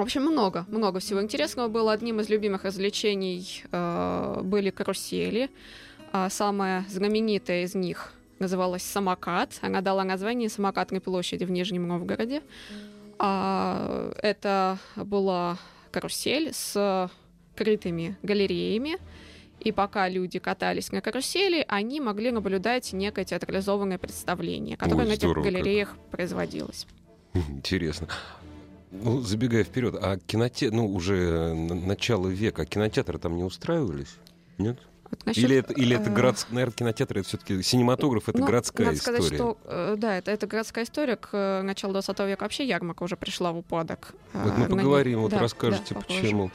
В 0.00 0.02
общем, 0.02 0.22
много, 0.22 0.64
много 0.68 0.98
всего 0.98 1.20
интересного 1.20 1.68
было. 1.68 1.92
Одним 1.92 2.20
из 2.20 2.30
любимых 2.30 2.64
развлечений 2.64 3.64
э, 3.70 4.40
были 4.42 4.70
карусели. 4.70 5.50
А 6.10 6.30
самая 6.30 6.86
знаменитая 6.88 7.64
из 7.64 7.74
них 7.74 8.14
называлась 8.38 8.82
«Самокат». 8.82 9.58
Она 9.60 9.82
дала 9.82 10.02
название 10.02 10.48
«Самокатной 10.48 11.02
площади» 11.02 11.44
в 11.44 11.50
Нижнем 11.50 11.86
Новгороде. 11.86 12.40
А, 13.18 14.10
это 14.22 14.78
была 14.96 15.58
карусель 15.90 16.54
с 16.54 17.10
крытыми 17.54 18.16
галереями. 18.22 18.96
И 19.58 19.70
пока 19.70 20.08
люди 20.08 20.38
катались 20.38 20.92
на 20.92 21.02
карусели, 21.02 21.62
они 21.68 22.00
могли 22.00 22.30
наблюдать 22.30 22.94
некое 22.94 23.26
театрализованное 23.26 23.98
представление, 23.98 24.78
которое 24.78 25.02
Ой, 25.02 25.08
на 25.08 25.12
этих 25.12 25.30
галереях 25.30 25.90
как. 25.90 26.10
производилось. 26.10 26.86
Интересно. 27.34 28.08
Ну, 28.90 29.20
забегая 29.20 29.64
вперед, 29.64 29.94
а 30.00 30.18
кинотеатр, 30.18 30.74
ну, 30.74 30.92
уже 30.92 31.54
начало 31.54 32.28
века, 32.28 32.66
кинотеатры 32.66 33.18
там 33.18 33.36
не 33.36 33.44
устраивались? 33.44 34.16
Нет? 34.58 34.78
Вот 35.10 35.26
насчет, 35.26 35.44
или 35.44 35.56
это, 35.56 35.72
или 35.72 35.96
это 35.96 36.10
э, 36.10 36.12
городская, 36.12 36.54
наверное, 36.54 36.74
кинотеатр, 36.74 37.18
это 37.18 37.28
все-таки 37.28 37.62
синематограф, 37.62 38.28
это 38.28 38.38
ну, 38.38 38.46
городская 38.46 38.86
надо 38.86 38.98
история. 38.98 39.18
сказать, 39.18 39.34
что, 39.34 39.58
э, 39.64 39.94
да, 39.96 40.18
это, 40.18 40.30
это 40.30 40.46
городская 40.46 40.84
история. 40.84 41.16
К 41.16 41.28
э, 41.32 41.62
началу 41.62 41.92
20 41.92 42.18
века 42.20 42.42
вообще 42.42 42.66
ярмарка 42.66 43.02
уже 43.02 43.16
пришла 43.16 43.52
в 43.52 43.58
упадок. 43.58 44.14
Вот 44.32 44.56
мы 44.56 44.66
поговорим, 44.66 45.22
вот 45.22 45.32
да, 45.32 45.40
расскажете, 45.40 45.94
да, 45.94 46.00
почему. 46.00 46.50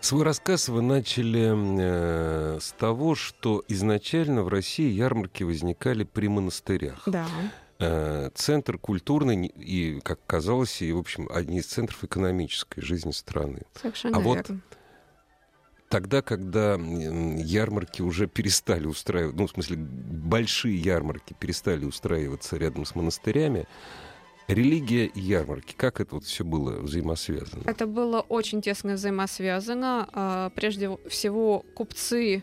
Свой 0.00 0.24
рассказ 0.24 0.68
вы 0.68 0.82
начали 0.82 1.52
э, 1.54 2.58
с 2.60 2.72
того, 2.72 3.14
что 3.14 3.62
изначально 3.68 4.42
в 4.42 4.48
России 4.48 4.90
ярмарки 4.90 5.44
возникали 5.44 6.02
при 6.02 6.26
монастырях. 6.26 7.02
Да. 7.06 7.26
Э, 7.84 8.30
центр 8.34 8.78
культурный 8.78 9.46
и, 9.46 10.00
как 10.00 10.20
казалось, 10.26 10.82
и, 10.82 10.92
в 10.92 10.98
общем, 10.98 11.28
одни 11.32 11.58
из 11.58 11.66
центров 11.66 12.04
экономической 12.04 12.80
жизни 12.80 13.10
страны. 13.10 13.62
Совершенно 13.74 14.18
а 14.18 14.20
верно. 14.20 14.44
вот 14.44 14.78
тогда, 15.88 16.22
когда 16.22 16.74
ярмарки 16.74 18.00
уже 18.00 18.28
перестали 18.28 18.86
устраивать, 18.86 19.34
ну, 19.34 19.48
в 19.48 19.50
смысле, 19.50 19.76
большие 19.78 20.76
ярмарки 20.76 21.34
перестали 21.38 21.84
устраиваться 21.84 22.56
рядом 22.56 22.84
с 22.84 22.94
монастырями, 22.94 23.66
Религия 24.48 25.06
и 25.06 25.20
ярмарки, 25.20 25.74
как 25.76 26.00
это 26.00 26.16
вот 26.16 26.24
все 26.24 26.44
было 26.44 26.80
взаимосвязано? 26.80 27.62
Это 27.64 27.86
было 27.86 28.20
очень 28.20 28.60
тесно 28.60 28.94
взаимосвязано. 28.94 30.08
А, 30.12 30.50
прежде 30.50 30.98
всего, 31.08 31.64
купцы 31.74 32.42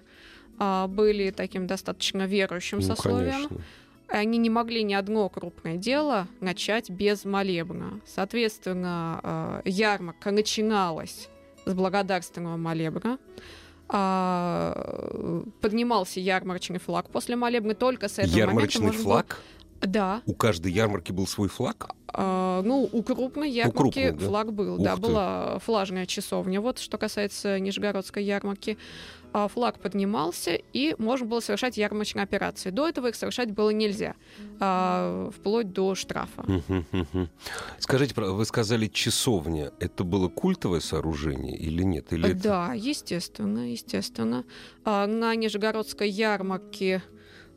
а, 0.58 0.88
были 0.88 1.32
таким 1.32 1.68
достаточно 1.68 2.26
верующим 2.26 2.80
ну, 2.80 2.84
сословием. 2.84 3.48
Конечно. 3.48 3.62
Они 4.12 4.38
не 4.40 4.50
могли 4.50 4.84
ни 4.84 4.94
одно 4.94 5.30
крупное 5.30 5.78
дело 5.78 6.28
начать 6.40 6.90
без 6.90 7.26
молебна. 7.26 8.02
Соответственно, 8.06 9.20
а, 9.22 9.62
ярмарка 9.66 10.32
начиналась 10.32 11.30
с 11.66 11.74
благодарственного 11.74 12.58
молебна. 12.58 13.20
А, 13.88 15.44
поднимался 15.62 16.20
ярмарочный 16.20 16.80
флаг 16.80 17.10
после 17.10 17.36
молебны. 17.36 17.76
Только 17.76 18.08
с 18.08 18.20
этого 18.20 18.36
Ярмарочный 18.36 18.88
момента 18.88 19.04
флаг? 19.04 19.28
Было... 19.28 19.92
Да. 19.92 20.22
У 20.26 20.34
каждой 20.34 20.72
ярмарки 20.72 21.12
был 21.12 21.26
свой 21.26 21.48
флаг? 21.48 21.92
А, 22.08 22.62
ну, 22.64 22.90
у 22.92 23.04
крупной 23.04 23.50
ярмарки 23.50 23.78
у 23.78 23.80
крупной, 23.80 24.12
да? 24.12 24.26
флаг 24.26 24.54
был. 24.54 24.76
Ух 24.76 24.82
да, 24.84 24.96
ты. 24.96 25.02
была 25.02 25.60
флажная 25.60 26.06
часовня. 26.06 26.62
Вот 26.62 26.80
что 26.80 26.98
касается 26.98 27.60
Нижегородской 27.60 28.24
ярмарки. 28.24 28.78
А, 29.32 29.48
флаг 29.48 29.80
поднимался, 29.80 30.56
и 30.74 30.96
можно 30.98 31.28
было 31.28 31.40
совершать 31.40 31.78
ярмарочные 31.78 32.24
операции. 32.24 32.72
До 32.72 32.88
этого 32.88 33.08
их 33.08 33.16
совершать 33.16 33.52
было 33.52 33.70
нельзя, 33.70 34.16
а, 34.60 35.30
вплоть 35.32 35.72
до 35.72 35.94
штрафа. 35.96 36.44
Скажите, 37.78 38.14
вы 38.20 38.46
сказали 38.46 38.88
часовня. 38.88 39.72
Это 39.80 40.04
было 40.04 40.30
культовое 40.30 40.80
сооружение 40.80 41.56
или 41.56 41.84
нет? 41.84 42.12
Или 42.12 42.34
да, 42.34 42.74
это... 42.74 42.88
естественно, 42.88 43.72
естественно. 43.72 44.46
А, 44.84 45.06
на 45.06 45.36
Нижегородской 45.36 46.10
ярмарке 46.10 47.04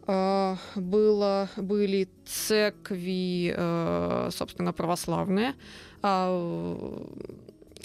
было, 0.05 1.49
были 1.57 2.09
церкви, 2.27 3.55
собственно, 4.33 4.73
православные 4.73 5.55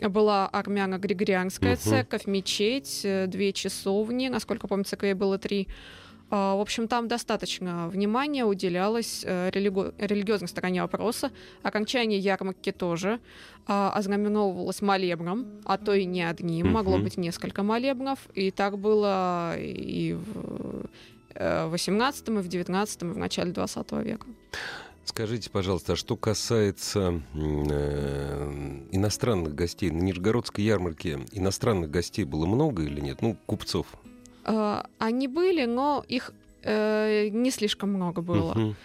была 0.02 0.48
армяно-григорианская 0.48 1.74
угу. 1.74 1.82
церковь, 1.82 2.26
мечеть, 2.26 3.02
э, 3.04 3.28
две 3.28 3.54
часовни, 3.54 4.28
насколько 4.30 4.68
помню, 4.68 4.86
церквей 4.86 5.14
было 5.14 5.38
три. 5.38 5.68
А, 6.30 6.56
в 6.56 6.62
общем, 6.62 6.88
там 6.88 7.08
достаточно 7.08 7.88
внимания 7.88 8.46
уделялось 8.46 9.24
э, 9.26 9.50
религи... 9.52 9.94
религиозной 9.98 10.50
стороне 10.50 10.82
вопроса. 10.82 11.32
Окончание 11.64 12.20
ярмарки 12.20 12.72
тоже 12.72 13.20
а, 13.66 13.92
ознаменовывалось 13.94 14.82
молебном, 14.82 15.62
а 15.66 15.78
то 15.78 15.94
и 15.94 16.06
не 16.06 16.24
одним, 16.24 16.72
могло 16.72 16.98
быть 16.98 17.18
несколько 17.18 17.64
молебнов. 17.64 18.20
И 18.34 18.52
так 18.52 18.78
было 18.78 19.58
и 19.58 20.14
в 20.14 20.88
18 21.70 22.28
э, 22.28 22.32
и 22.32 22.38
в 22.38 22.48
19 22.48 23.02
и 23.02 23.06
в 23.06 23.18
начале 23.18 23.52
20 23.52 23.92
века. 24.04 24.28
Скажите, 25.08 25.50
пожалуйста, 25.50 25.93
а 25.93 25.96
что 25.96 26.17
касается 26.17 27.22
э, 27.34 28.88
иностранных 28.91 29.56
гостей, 29.56 29.89
на 29.89 30.02
Нижегородской 30.02 30.65
ярмарке 30.65 31.26
иностранных 31.32 31.89
гостей 31.89 32.26
было 32.26 32.46
много 32.46 32.84
или 32.84 33.00
нет? 33.00 33.22
Ну, 33.22 33.38
купцов. 33.46 33.88
Э, 34.43 34.84
они 35.00 35.30
были, 35.30 35.63
но 35.63 36.04
их 36.10 36.34
э, 36.62 37.30
не 37.30 37.52
слишком 37.52 37.93
много 37.93 38.22
было. 38.22 38.54
Uh-huh. 38.54 38.76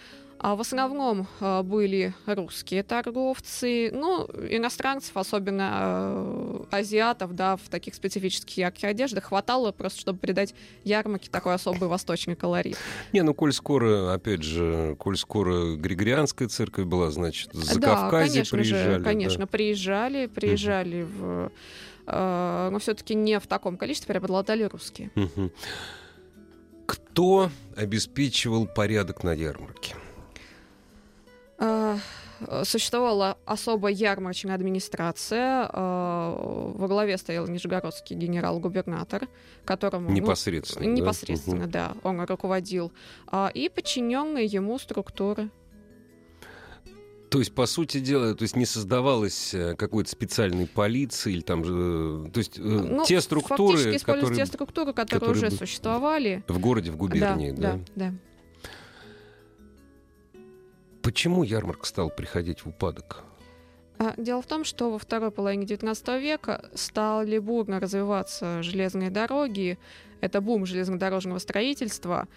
А 0.42 0.56
в 0.56 0.60
основном 0.60 1.28
а, 1.38 1.62
были 1.62 2.14
русские 2.26 2.82
торговцы, 2.82 3.92
ну, 3.92 4.26
иностранцев, 4.50 5.16
особенно 5.16 5.68
а, 5.70 6.66
азиатов, 6.72 7.36
да, 7.36 7.56
в 7.56 7.68
таких 7.68 7.94
специфических 7.94 8.56
ярких 8.56 8.88
одеждах 8.88 9.26
хватало 9.26 9.70
просто, 9.70 10.00
чтобы 10.00 10.18
придать 10.18 10.52
ярмарке 10.82 11.30
такой 11.30 11.54
особый 11.54 11.88
восточный 11.88 12.34
колорит. 12.34 12.76
Не, 13.12 13.22
ну, 13.22 13.34
коль 13.34 13.52
скоро, 13.52 14.12
опять 14.12 14.42
же, 14.42 14.96
коль 14.98 15.16
скоро 15.16 15.76
Григорианская 15.76 16.48
церковь 16.48 16.86
была, 16.86 17.12
значит, 17.12 17.52
за 17.52 17.78
да, 17.78 17.94
Кавказе 17.94 18.40
конечно 18.40 18.58
приезжали. 18.58 18.98
Же, 18.98 19.04
конечно, 19.04 19.38
да. 19.38 19.46
приезжали, 19.46 20.26
приезжали 20.26 21.02
угу. 21.04 21.12
в... 22.06 22.70
но 22.70 22.78
все-таки 22.80 23.14
не 23.14 23.38
в 23.38 23.46
таком 23.46 23.76
количестве 23.76 24.12
преобладали 24.12 24.64
русские. 24.64 25.12
Угу. 25.14 25.52
Кто 26.86 27.48
обеспечивал 27.76 28.66
порядок 28.66 29.22
на 29.22 29.32
ярмарке? 29.32 29.94
А, 31.62 31.98
существовала 32.64 33.38
особая 33.44 33.92
ярмарочная 33.92 34.54
администрация. 34.54 35.68
А, 35.72 36.72
во 36.74 36.88
главе 36.88 37.16
стоял 37.16 37.46
нижегородский 37.46 38.16
генерал-губернатор, 38.16 39.28
которому... 39.64 40.10
Непосредственно, 40.10 40.88
ну, 40.88 40.94
Непосредственно, 40.94 41.66
да. 41.68 41.92
да. 41.94 42.08
Он 42.08 42.20
руководил. 42.22 42.92
А, 43.28 43.50
и 43.54 43.68
подчиненные 43.68 44.46
ему 44.46 44.78
структуры. 44.78 45.50
То 47.30 47.38
есть, 47.38 47.54
по 47.54 47.64
сути 47.64 47.98
дела, 47.98 48.34
то 48.34 48.42
есть 48.42 48.56
не 48.56 48.66
создавалось 48.66 49.54
э, 49.54 49.74
какой-то 49.74 50.10
специальной 50.10 50.66
полиции 50.66 51.32
или 51.32 51.40
там, 51.40 51.62
э, 51.64 52.30
то 52.30 52.38
есть 52.38 52.58
э, 52.58 52.60
ну, 52.60 53.04
те 53.06 53.22
структуры, 53.22 53.98
которые, 54.00 54.36
те 54.36 54.44
структуры, 54.44 54.92
которые, 54.92 55.20
которые 55.20 55.48
уже 55.48 55.50
существовали 55.50 56.44
в 56.46 56.58
городе, 56.58 56.90
в 56.90 56.98
губернии, 56.98 57.52
да, 57.52 57.80
да, 57.94 58.10
да. 58.10 58.14
Почему 61.02 61.42
ярмарка 61.42 61.86
стал 61.86 62.10
приходить 62.10 62.60
в 62.60 62.68
упадок? 62.68 63.24
А, 63.98 64.14
дело 64.16 64.40
в 64.40 64.46
том, 64.46 64.64
что 64.64 64.90
во 64.90 64.98
второй 64.98 65.30
половине 65.30 65.66
XIX 65.66 66.20
века 66.20 66.70
стали 66.74 67.38
бурно 67.38 67.80
развиваться 67.80 68.62
железные 68.62 69.10
дороги. 69.10 69.78
Это 70.20 70.40
бум 70.40 70.64
железнодорожного 70.64 71.38
строительства. 71.38 72.28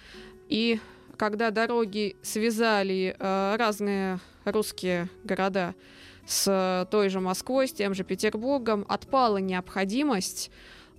И 0.50 0.80
когда 1.18 1.52
дороги 1.52 2.16
связали 2.24 3.16
э, 3.18 3.56
разные 3.58 4.20
русские 4.44 5.10
города 5.24 5.76
с 6.26 6.88
той 6.90 7.10
же 7.10 7.20
Москвой, 7.20 7.68
с 7.68 7.74
тем 7.74 7.94
же 7.94 8.04
Петербургом, 8.04 8.84
отпала 8.88 9.38
необходимость 9.38 10.52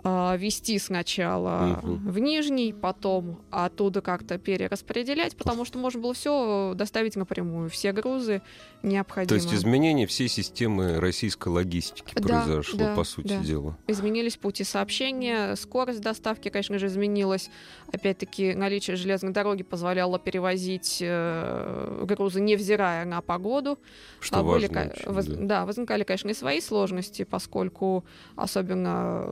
вести 0.05 0.79
сначала 0.79 1.81
угу. 1.83 1.95
в 1.97 2.19
Нижний, 2.19 2.73
потом 2.73 3.41
оттуда 3.51 4.01
как-то 4.01 4.39
перераспределять, 4.39 5.37
потому 5.37 5.65
что 5.65 5.79
можно 5.79 6.01
было 6.01 6.15
все 6.15 6.75
доставить 6.75 7.17
напрямую, 7.17 7.71
все 7.71 7.93
грузы 7.93 8.43
необходимые. 8.83 9.29
То 9.29 9.35
есть 9.35 9.53
изменение 9.53 10.07
всей 10.07 10.29
системы 10.29 11.01
российской 11.01 11.49
логистики 11.49 12.15
да, 12.15 12.45
произошло, 12.45 12.79
да, 12.79 12.95
по 12.95 13.05
сути 13.05 13.29
да. 13.29 13.43
дела. 13.43 13.77
Изменились 13.87 14.37
пути 14.37 14.65
сообщения, 14.65 15.57
скорость 15.57 16.01
доставки, 16.01 16.49
конечно 16.49 16.79
же, 16.79 16.87
изменилась. 16.87 17.51
Опять-таки, 17.93 18.55
наличие 18.55 18.97
железной 18.97 19.33
дороги 19.33 19.63
позволяло 19.63 20.19
перевозить 20.19 20.99
э, 21.01 22.05
грузы, 22.07 22.41
невзирая 22.41 23.05
на 23.05 23.21
погоду. 23.23 23.79
Что 24.21 24.39
а 24.39 24.43
важно, 24.43 24.69
были, 24.69 24.93
воз, 25.07 25.27
да. 25.27 25.37
да, 25.41 25.67
возникали, 25.67 26.05
конечно, 26.05 26.29
и 26.29 26.35
свои 26.35 26.61
сложности, 26.61 27.25
поскольку 27.25 28.05
особенно 28.37 29.25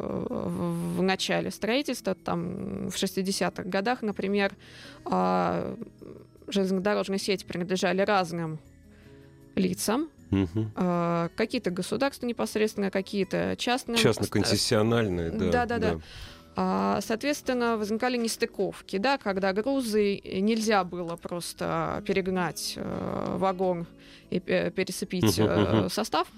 в 0.54 1.02
начале 1.02 1.50
строительства, 1.50 2.14
там 2.14 2.88
в 2.88 2.94
60-х 2.94 3.62
годах, 3.64 4.02
например, 4.02 4.52
а, 5.04 5.76
железнодорожные 6.48 7.18
сети 7.18 7.44
принадлежали 7.44 8.02
разным 8.02 8.58
лицам, 9.54 10.08
Угу. 10.30 10.66
Э, 10.74 11.28
какие-то 11.36 11.70
государства 11.70 12.26
непосредственно, 12.26 12.90
какие-то 12.90 13.54
частные. 13.56 13.96
Частно-концессиональные, 13.98 15.30
да. 15.30 15.50
Да-да-да. 15.50 16.00
А, 16.56 17.00
соответственно, 17.00 17.76
возникали 17.76 18.16
нестыковки, 18.16 18.98
да, 18.98 19.18
когда 19.18 19.52
грузы 19.52 20.20
нельзя 20.24 20.84
было 20.84 21.16
просто 21.16 22.02
перегнать 22.06 22.74
э, 22.76 23.36
вагон 23.36 23.86
и 24.30 24.38
пересыпить 24.38 25.38
э, 25.38 25.88
состав 25.90 26.28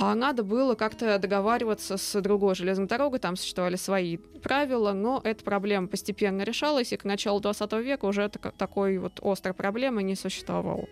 а 0.00 0.14
надо 0.14 0.44
было 0.44 0.74
как-то 0.76 1.18
договариваться 1.18 1.96
с 1.96 2.20
другой 2.20 2.54
железной 2.54 2.86
дорогой, 2.86 3.18
там 3.18 3.36
существовали 3.36 3.76
свои 3.76 4.16
правила, 4.16 4.92
но 4.92 5.20
эта 5.24 5.42
проблема 5.42 5.88
постепенно 5.88 6.42
решалась, 6.42 6.92
и 6.92 6.96
к 6.96 7.04
началу 7.04 7.40
20 7.40 7.72
века 7.74 8.04
уже 8.04 8.22
это, 8.22 8.38
такой 8.56 8.98
вот 8.98 9.20
острой 9.22 9.54
проблемы 9.54 10.02
не 10.02 10.14
существовало. 10.14 10.86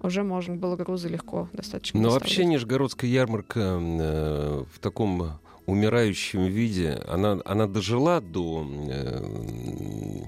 Уже 0.00 0.22
можно 0.22 0.54
было 0.54 0.76
грузы 0.76 1.08
легко 1.08 1.48
достаточно. 1.52 2.00
Но 2.00 2.10
вообще 2.10 2.44
Нижегородская 2.44 3.10
ярмарка 3.10 3.80
э, 3.80 4.64
в 4.72 4.78
таком 4.78 5.40
умирающем 5.66 6.44
виде, 6.44 7.02
она, 7.08 7.40
она 7.44 7.66
дожила 7.66 8.20
до 8.20 8.64
э, 8.88 10.22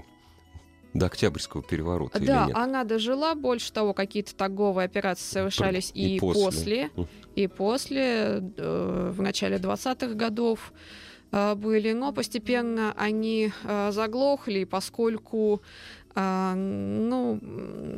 до 0.93 1.05
Октябрьского 1.05 1.63
переворота 1.63 2.19
да, 2.19 2.43
или 2.43 2.47
нет? 2.47 2.57
она 2.57 2.83
дожила. 2.83 3.35
Больше 3.35 3.71
того, 3.71 3.93
какие-то 3.93 4.35
торговые 4.35 4.85
операции 4.85 5.25
совершались 5.25 5.91
и, 5.93 6.17
и 6.17 6.19
после. 6.19 6.89
после, 6.93 7.07
и 7.35 7.47
после, 7.47 8.43
э, 8.57 9.11
в 9.15 9.21
начале 9.21 9.57
20-х 9.57 10.13
годов 10.15 10.73
э, 11.31 11.55
были, 11.55 11.93
но 11.93 12.11
постепенно 12.11 12.93
они 12.97 13.51
э, 13.63 13.91
заглохли, 13.91 14.65
поскольку 14.65 15.61
ну, 16.13 17.39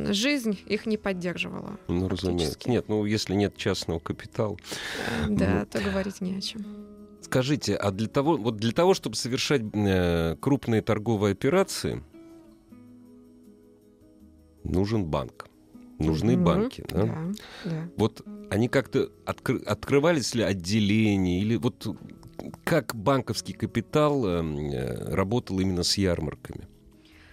жизнь 0.09 0.59
их 0.67 0.85
не 0.85 0.97
поддерживала. 0.97 1.79
Ну, 1.87 2.07
разумеется. 2.07 2.69
Нет, 2.69 2.85
ну, 2.87 3.05
если 3.05 3.33
нет 3.33 3.57
частного 3.57 3.97
капитала. 3.97 4.55
Да, 5.27 5.61
ну... 5.61 5.65
то 5.65 5.79
говорить 5.83 6.21
не 6.21 6.37
о 6.37 6.41
чем. 6.41 6.63
Скажите, 7.21 7.75
а 7.75 7.89
для 7.89 8.07
того, 8.07 8.37
вот 8.37 8.57
для 8.57 8.71
того, 8.71 8.93
чтобы 8.93 9.15
совершать 9.15 9.63
крупные 10.39 10.83
торговые 10.83 11.31
операции, 11.31 12.03
нужен 14.63 15.05
банк. 15.05 15.47
Нужны 15.99 16.31
mm-hmm. 16.31 16.43
банки. 16.43 16.83
Да? 16.89 17.03
Да, 17.03 17.15
да. 17.65 17.89
Вот 17.97 18.21
они 18.49 18.67
как-то 18.67 19.09
откры- 19.25 19.63
открывались 19.63 20.33
ли 20.35 20.43
отделения 20.43 21.39
или 21.41 21.55
вот 21.55 21.95
как 22.63 22.95
банковский 22.95 23.53
капитал 23.53 24.25
эм, 24.25 24.57
э, 24.57 25.13
работал 25.13 25.59
именно 25.59 25.83
с 25.83 25.97
ярмарками? 25.97 26.67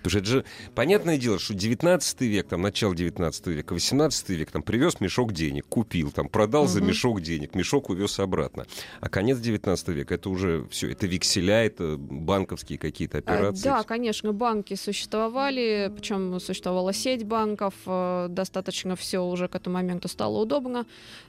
Потому 0.02 0.10
что 0.10 0.18
это 0.18 0.28
же 0.28 0.44
понятное 0.74 1.18
дело, 1.18 1.38
что 1.38 1.54
19 1.54 2.20
век, 2.22 2.48
там, 2.48 2.62
начало 2.62 2.94
19 2.94 3.46
века, 3.48 3.72
18 3.74 4.28
век, 4.30 4.50
там, 4.50 4.62
привез 4.62 5.00
мешок 5.00 5.32
денег, 5.32 5.66
купил, 5.68 6.10
там, 6.10 6.28
продал 6.28 6.62
угу. 6.62 6.70
за 6.70 6.80
мешок 6.80 7.20
денег, 7.20 7.54
мешок 7.54 7.90
увез 7.90 8.18
обратно. 8.18 8.66
А 9.00 9.08
конец 9.08 9.38
19 9.38 9.88
века, 9.88 10.14
это 10.14 10.30
уже 10.30 10.66
все, 10.70 10.90
это 10.90 11.06
векселя, 11.06 11.64
это 11.64 11.96
банковские 11.98 12.78
какие-то 12.78 13.18
а, 13.18 13.20
операции. 13.20 13.64
Да, 13.64 13.82
конечно, 13.82 14.32
банки 14.32 14.74
существовали, 14.74 15.92
причем 15.94 16.40
существовала 16.40 16.92
сеть 16.92 17.24
банков, 17.24 17.74
э, 17.86 18.26
достаточно 18.30 18.96
все 18.96 19.20
уже 19.20 19.48
к 19.48 19.54
этому 19.54 19.74
моменту 19.74 20.08
стало 20.08 20.38
удобно, 20.38 20.86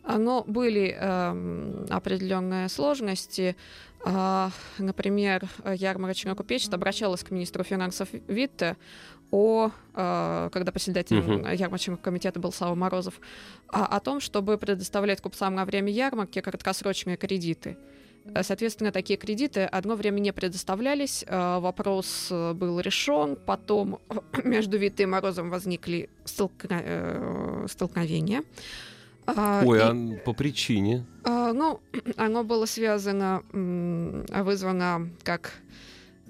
но 0.07 0.43
были 0.47 0.95
э, 0.97 1.85
определенные 1.89 2.69
сложности. 2.69 3.55
А, 4.03 4.51
например, 4.77 5.47
ярмарочное 5.65 6.35
купечество 6.35 6.75
обращалось 6.75 7.23
к 7.23 7.31
министру 7.31 7.63
финансов 7.63 8.09
Витте 8.27 8.77
о, 9.31 9.71
а, 9.93 10.49
когда 10.49 10.71
председателем 10.71 11.45
uh-huh. 11.45 11.55
ярмарочного 11.55 11.97
комитета 11.97 12.39
был 12.39 12.51
Слава 12.51 12.75
Морозов, 12.75 13.19
о 13.67 13.99
том, 13.99 14.19
чтобы 14.19 14.57
предоставлять 14.57 15.21
купцам 15.21 15.55
на 15.55 15.65
время 15.65 15.91
ярмарки 15.91 16.41
краткосрочные 16.41 17.15
кредиты. 17.15 17.77
Соответственно, 18.41 18.91
такие 18.91 19.17
кредиты 19.17 19.61
одно 19.61 19.95
время 19.95 20.19
не 20.19 20.31
предоставлялись, 20.31 21.25
а, 21.27 21.59
вопрос 21.59 22.27
э, 22.29 22.53
был 22.53 22.79
решен, 22.79 23.35
потом 23.35 23.99
между 24.43 24.77
Витте 24.77 25.03
и 25.03 25.05
Морозом 25.07 25.49
возникли 25.49 26.09
э, 26.69 27.65
столкновения. 27.67 28.43
А, 29.25 29.63
Ой, 29.65 29.77
и, 29.77 29.81
а 29.81 30.19
по 30.25 30.33
причине? 30.33 31.05
А, 31.23 31.53
ну, 31.53 31.79
оно 32.17 32.43
было 32.43 32.65
связано, 32.65 33.43
вызвано, 33.51 35.09
как 35.23 35.53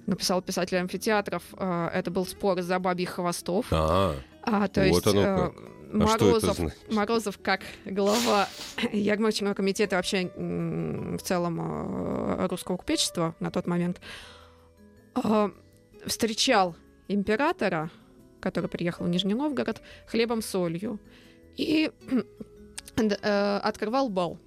написал 0.07 0.41
писатель 0.41 0.77
амфитеатров, 0.77 1.43
а, 1.53 1.89
это 1.89 2.11
был 2.11 2.25
спор 2.25 2.61
за 2.61 2.79
бабьих 2.79 3.11
хвостов. 3.11 3.67
А, 3.71 4.15
а 4.43 4.67
то 4.67 4.81
вот 4.81 4.87
есть, 4.87 5.07
оно 5.07 5.21
э, 5.21 5.37
как. 5.37 5.53
Морозов, 5.93 6.59
а 6.59 6.93
Морозов 6.93 7.39
как 7.41 7.61
глава 7.85 8.47
ярмарочного 8.93 9.53
комитета 9.53 9.97
вообще 9.97 10.31
в 10.35 11.21
целом 11.21 11.59
э, 11.59 12.47
русского 12.47 12.77
купечества 12.77 13.35
на 13.39 13.51
тот 13.51 13.67
момент 13.67 13.99
встречал 16.05 16.75
императора, 17.09 17.91
который 18.39 18.69
приехал 18.69 19.05
в 19.05 19.09
Нижний 19.09 19.33
Новгород, 19.33 19.81
хлебом-солью. 20.07 20.99
И 21.57 21.91
Э, 22.09 22.23
открывал 22.97 24.09
бал. 24.09 24.37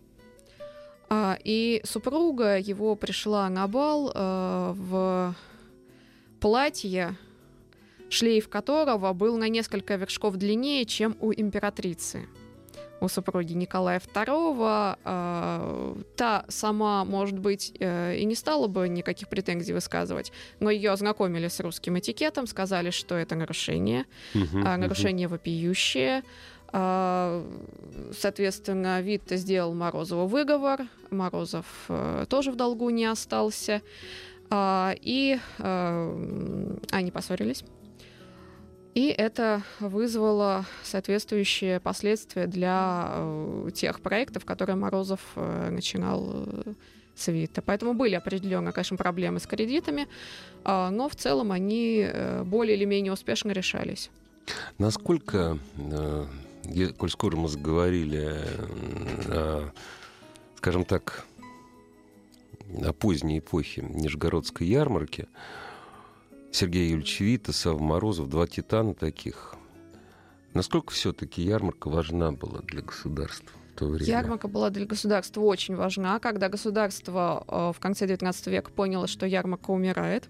А, 1.10 1.38
и 1.44 1.80
супруга 1.84 2.58
его 2.58 2.96
пришла 2.96 3.48
на 3.48 3.68
бал 3.68 4.10
э, 4.14 4.72
в 4.74 5.34
платье, 6.40 7.16
шлейф 8.08 8.48
которого 8.48 9.12
был 9.12 9.36
на 9.36 9.48
несколько 9.48 9.96
вершков 9.96 10.36
длиннее, 10.36 10.84
чем 10.86 11.16
у 11.20 11.32
императрицы 11.32 12.26
у 13.00 13.08
супруги 13.08 13.52
Николая 13.52 14.00
II. 14.00 14.98
Э, 15.04 15.94
та 16.16 16.44
сама, 16.48 17.04
может 17.04 17.38
быть, 17.38 17.72
э, 17.78 18.16
и 18.16 18.24
не 18.24 18.34
стала 18.34 18.66
бы 18.66 18.88
никаких 18.88 19.28
претензий 19.28 19.72
высказывать, 19.72 20.32
но 20.60 20.70
ее 20.70 20.90
ознакомили 20.90 21.48
с 21.48 21.60
русским 21.60 21.98
этикетом, 21.98 22.46
сказали, 22.46 22.90
что 22.90 23.14
это 23.14 23.34
нарушение, 23.34 24.06
э, 24.34 24.76
нарушение 24.76 25.26
uh-huh. 25.26 25.30
вопиющее. 25.30 26.22
А, 26.76 27.46
соответственно, 28.12 29.00
Витте 29.00 29.36
сделал 29.36 29.74
Морозову 29.74 30.26
выговор. 30.26 30.80
Морозов 31.10 31.66
э, 31.88 32.26
тоже 32.28 32.50
в 32.50 32.56
долгу 32.56 32.90
не 32.90 33.04
остался. 33.04 33.80
А, 34.50 34.92
и 35.00 35.38
э, 35.58 36.76
они 36.90 37.10
поссорились. 37.12 37.62
И 38.94 39.06
это 39.06 39.62
вызвало 39.78 40.64
соответствующие 40.82 41.78
последствия 41.78 42.48
для 42.48 43.06
э, 43.12 43.70
тех 43.72 44.00
проектов, 44.00 44.44
которые 44.44 44.74
Морозов 44.74 45.20
начинал 45.36 46.48
с 47.14 47.28
Вита. 47.28 47.62
Поэтому 47.62 47.94
были 47.94 48.16
определенные, 48.16 48.72
конечно, 48.72 48.96
проблемы 48.96 49.38
с 49.38 49.46
кредитами, 49.46 50.08
э, 50.64 50.88
но 50.90 51.08
в 51.08 51.14
целом 51.14 51.52
они 51.52 52.04
более 52.42 52.76
или 52.76 52.84
менее 52.84 53.12
успешно 53.12 53.52
решались. 53.52 54.10
Насколько, 54.78 55.58
коль 56.98 57.10
скоро 57.10 57.36
мы 57.36 57.48
заговорили, 57.48 58.36
э, 59.26 59.70
скажем 60.56 60.84
так, 60.84 61.24
о 62.82 62.92
поздней 62.92 63.38
эпохе 63.38 63.82
Нижегородской 63.82 64.66
ярмарки, 64.66 65.28
Сергей 66.52 66.88
Юрьевич 66.90 67.20
Вита, 67.20 67.52
Сав 67.52 67.80
Морозов, 67.80 68.28
два 68.28 68.46
титана 68.46 68.94
таких. 68.94 69.56
Насколько 70.52 70.92
все-таки 70.92 71.42
ярмарка 71.42 71.88
важна 71.88 72.32
была 72.32 72.60
для 72.60 72.82
государства? 72.82 73.50
в 73.74 73.78
то 73.78 73.86
время? 73.86 74.06
Ярмарка 74.06 74.48
была 74.48 74.70
для 74.70 74.86
государства 74.86 75.40
очень 75.40 75.74
важна. 75.74 76.18
Когда 76.20 76.48
государство 76.48 77.44
э, 77.48 77.72
в 77.76 77.80
конце 77.80 78.06
XIX 78.06 78.50
века 78.50 78.70
поняло, 78.70 79.06
что 79.06 79.26
ярмарка 79.26 79.70
умирает, 79.70 80.28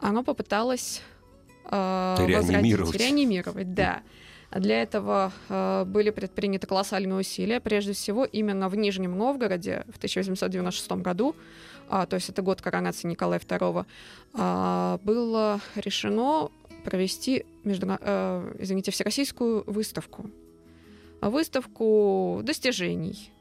оно 0.00 0.24
попыталось 0.24 1.02
э, 1.70 2.16
реанимировать. 2.18 2.92
Возродить, 2.92 3.00
реанимировать, 3.00 3.74
да. 3.74 4.02
Для 4.50 4.82
этого 4.82 5.32
э, 5.48 5.84
были 5.86 6.10
предприняты 6.10 6.66
колоссальные 6.66 7.18
усилия. 7.18 7.60
Прежде 7.60 7.92
всего, 7.92 8.24
именно 8.24 8.68
в 8.68 8.76
Нижнем 8.76 9.16
Новгороде 9.16 9.84
в 9.92 9.96
1896 9.96 10.92
году, 10.92 11.34
а, 11.88 12.06
то 12.06 12.14
есть 12.14 12.28
это 12.28 12.42
год 12.42 12.62
коронации 12.62 13.08
Николая 13.08 13.40
II, 13.40 13.86
а, 14.34 14.98
было 15.02 15.60
решено 15.74 16.50
провести 16.84 17.44
между, 17.64 17.98
э, 18.00 18.56
извините, 18.58 18.92
всероссийскую 18.92 19.64
выставку. 19.66 20.30
Выставку 21.20 22.40
достижений 22.44 23.32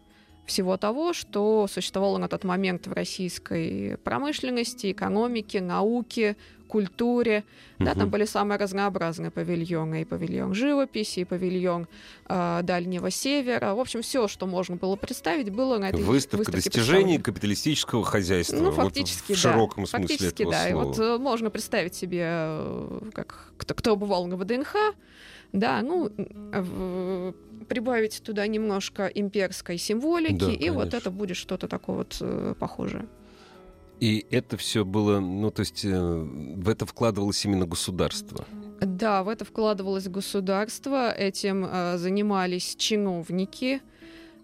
всего 0.45 0.77
того, 0.77 1.13
что 1.13 1.67
существовало 1.67 2.17
на 2.17 2.27
тот 2.27 2.43
момент 2.43 2.87
в 2.87 2.93
российской 2.93 3.97
промышленности, 4.03 4.91
экономике, 4.91 5.61
науке, 5.61 6.35
культуре. 6.67 7.43
Угу. 7.77 7.85
Да, 7.85 7.93
там 7.93 8.09
были 8.09 8.25
самые 8.25 8.57
разнообразные 8.57 9.31
павильоны. 9.31 10.01
И 10.01 10.05
павильон 10.05 10.53
живописи, 10.53 11.21
и 11.21 11.23
павильон 11.25 11.87
э, 12.27 12.59
Дальнего 12.63 13.09
Севера. 13.09 13.73
В 13.73 13.79
общем, 13.79 14.01
все, 14.01 14.27
что 14.27 14.45
можно 14.45 14.75
было 14.75 14.95
представить, 14.95 15.49
было 15.51 15.77
на 15.77 15.89
этой 15.89 16.03
Выставка 16.03 16.37
выставке 16.37 16.69
достижений 16.69 17.17
капиталистического 17.17 18.03
хозяйства. 18.03 18.57
Ну, 18.57 18.71
фактически, 18.71 19.31
вот 19.31 19.39
в 19.39 19.43
да. 19.43 19.51
широком 19.51 19.85
смысле 19.85 20.07
фактически, 20.07 20.41
этого 20.43 20.51
да. 20.51 20.69
слова. 20.69 20.83
И 20.83 20.87
вот 20.87 20.99
э, 20.99 21.17
можно 21.17 21.49
представить 21.49 21.95
себе, 21.95 22.23
э, 22.25 23.01
как 23.13 23.53
кто, 23.57 23.73
кто 23.73 23.95
бывал 23.95 24.25
на 24.27 24.35
ВДНХ, 24.37 24.75
да, 25.51 25.81
ну, 25.81 26.11
в, 26.17 27.33
прибавить 27.67 28.21
туда 28.23 28.47
немножко 28.47 29.07
имперской 29.07 29.77
символики, 29.77 30.33
Да, 30.33 30.51
и 30.51 30.69
вот 30.69 30.93
это 30.93 31.11
будет 31.11 31.37
что-то 31.37 31.67
такое 31.67 31.97
вот 31.97 32.17
э, 32.21 32.53
похожее. 32.59 33.07
И 33.99 34.25
это 34.29 34.57
все 34.57 34.83
было, 34.83 35.19
ну, 35.19 35.51
то 35.51 35.61
есть 35.61 35.85
э, 35.85 35.89
в 35.89 36.67
это 36.69 36.85
вкладывалось 36.85 37.43
именно 37.45 37.65
государство. 37.65 38.45
Да, 38.81 39.23
в 39.23 39.29
это 39.29 39.45
вкладывалось 39.45 40.07
государство, 40.07 41.11
этим 41.11 41.65
э, 41.65 41.97
занимались 41.97 42.75
чиновники, 42.75 43.81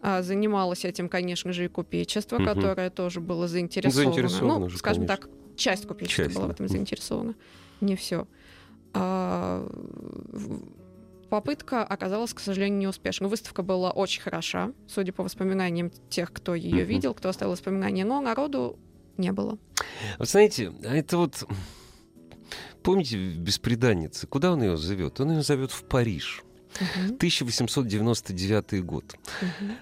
а, 0.01 0.23
занималось 0.23 0.85
этим, 0.85 1.09
конечно 1.09 1.53
же, 1.53 1.65
и 1.65 1.67
купечество, 1.67 2.37
Мгм. 2.37 2.45
которое 2.45 2.89
тоже 2.89 3.19
было 3.19 3.47
заинтересовано. 3.47 4.13
Заинтересовано 4.13 4.59
ну, 4.59 4.69
же, 4.69 4.77
скажем 4.77 5.05
конечно. 5.05 5.27
так, 5.27 5.57
часть 5.57 5.85
купечества 5.85 6.23
Часть, 6.25 6.35
была 6.35 6.45
в 6.45 6.47
да. 6.47 6.53
этом 6.53 6.65
Мгм. 6.65 6.73
заинтересована. 6.73 7.35
Не 7.81 7.95
все. 7.95 8.25
Попытка 11.31 11.83
оказалась, 11.83 12.33
к 12.33 12.41
сожалению, 12.41 12.77
неуспешной. 12.79 13.29
Выставка 13.29 13.63
была 13.63 13.91
очень 13.91 14.21
хороша, 14.21 14.73
судя 14.87 15.13
по 15.13 15.23
воспоминаниям 15.23 15.89
тех, 16.09 16.31
кто 16.33 16.53
ее 16.53 16.83
Мгм. 16.83 16.89
видел, 16.89 17.13
кто 17.13 17.29
оставил 17.29 17.53
воспоминания, 17.53 18.03
но 18.03 18.19
народу 18.19 18.77
не 19.17 19.31
было. 19.31 19.57
Вы 20.19 20.25
знаете, 20.25 20.73
а 20.85 20.93
это 20.93 21.17
вот... 21.17 21.43
Помните 22.83 23.17
в 23.17 23.37
«Беспреданнице»? 23.37 24.27
Куда 24.27 24.51
он 24.51 24.61
ее 24.61 24.75
зовет? 24.75 25.21
Он 25.21 25.31
ее 25.31 25.41
зовет 25.41 25.71
в 25.71 25.83
Париж. 25.85 26.43
Мгм. 26.79 27.15
1899 27.17 28.83
год. 28.83 29.15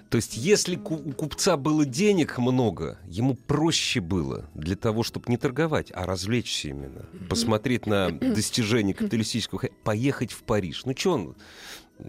То 0.08 0.16
есть, 0.16 0.36
если 0.36 0.76
у 0.76 1.12
купца 1.12 1.56
было 1.56 1.84
денег 1.84 2.38
много, 2.38 2.98
ему 3.06 3.34
проще 3.34 4.00
было 4.00 4.46
для 4.54 4.76
того, 4.76 5.02
чтобы 5.02 5.26
не 5.28 5.36
торговать, 5.36 5.90
а 5.94 6.06
развлечься 6.06 6.68
именно, 6.68 7.06
посмотреть 7.28 7.86
на 7.86 8.10
достижения 8.20 8.94
капиталистического, 8.94 9.62
поехать 9.84 10.32
в 10.32 10.42
Париж. 10.42 10.82
Ну, 10.84 10.94
что 10.96 11.12
он, 11.12 11.36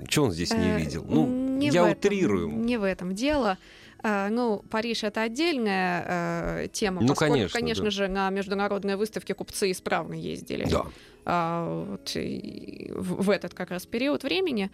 чё 0.08 0.24
он 0.26 0.32
здесь 0.32 0.52
не 0.52 0.72
Э, 0.72 0.80
видел? 0.80 1.06
Ну, 1.08 1.28
не 1.28 1.68
я 1.70 1.82
этом- 1.90 1.92
утрирую. 1.92 2.50
Не 2.50 2.78
в 2.78 2.84
этом 2.84 3.14
дело. 3.16 3.58
А, 4.04 4.30
Ну, 4.30 4.64
Париж 4.72 5.04
это 5.04 5.22
отдельная 5.22 6.64
э, 6.64 6.68
тема, 6.74 7.02
Ну, 7.02 7.10
поскольку, 7.10 7.34
конечно, 7.34 7.60
конечно 7.60 7.84
да. 7.86 7.92
же, 7.92 8.08
на 8.08 8.30
международные 8.32 8.98
выставки 8.98 9.32
купцы 9.34 9.70
исправно 9.70 10.16
ездили. 10.16 10.66
Да. 10.66 10.86
А, 11.26 11.86
вот 11.86 12.12
в, 12.16 13.24
в 13.24 13.30
этот 13.30 13.54
как 13.54 13.72
раз 13.72 13.86
период 13.86 14.24
времени 14.24 14.72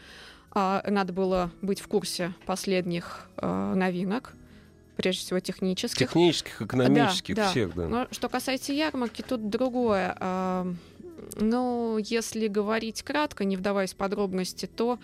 а, 0.52 0.84
надо 0.88 1.14
было 1.14 1.52
быть 1.62 1.80
в 1.80 1.88
курсе 1.88 2.34
последних 2.46 3.30
а, 3.38 3.74
новинок, 3.76 4.34
прежде 4.96 5.22
всего 5.22 5.40
технических. 5.40 6.08
Технических, 6.08 6.62
экономических, 6.62 7.36
Да, 7.36 7.44
да. 7.44 7.52
всех, 7.52 7.76
да. 7.76 7.88
Но 7.88 8.08
что 8.12 8.30
касается 8.30 8.74
ярмарки, 8.74 9.22
тут 9.22 9.50
другое. 9.50 10.16
А, 10.20 10.68
Ну, 11.40 11.98
если 11.98 12.48
говорить 12.48 13.02
кратко, 13.04 13.44
не 13.44 13.58
вдаваясь 13.58 13.94
в 13.94 13.98
подробности, 13.98 14.68
то 14.68 15.00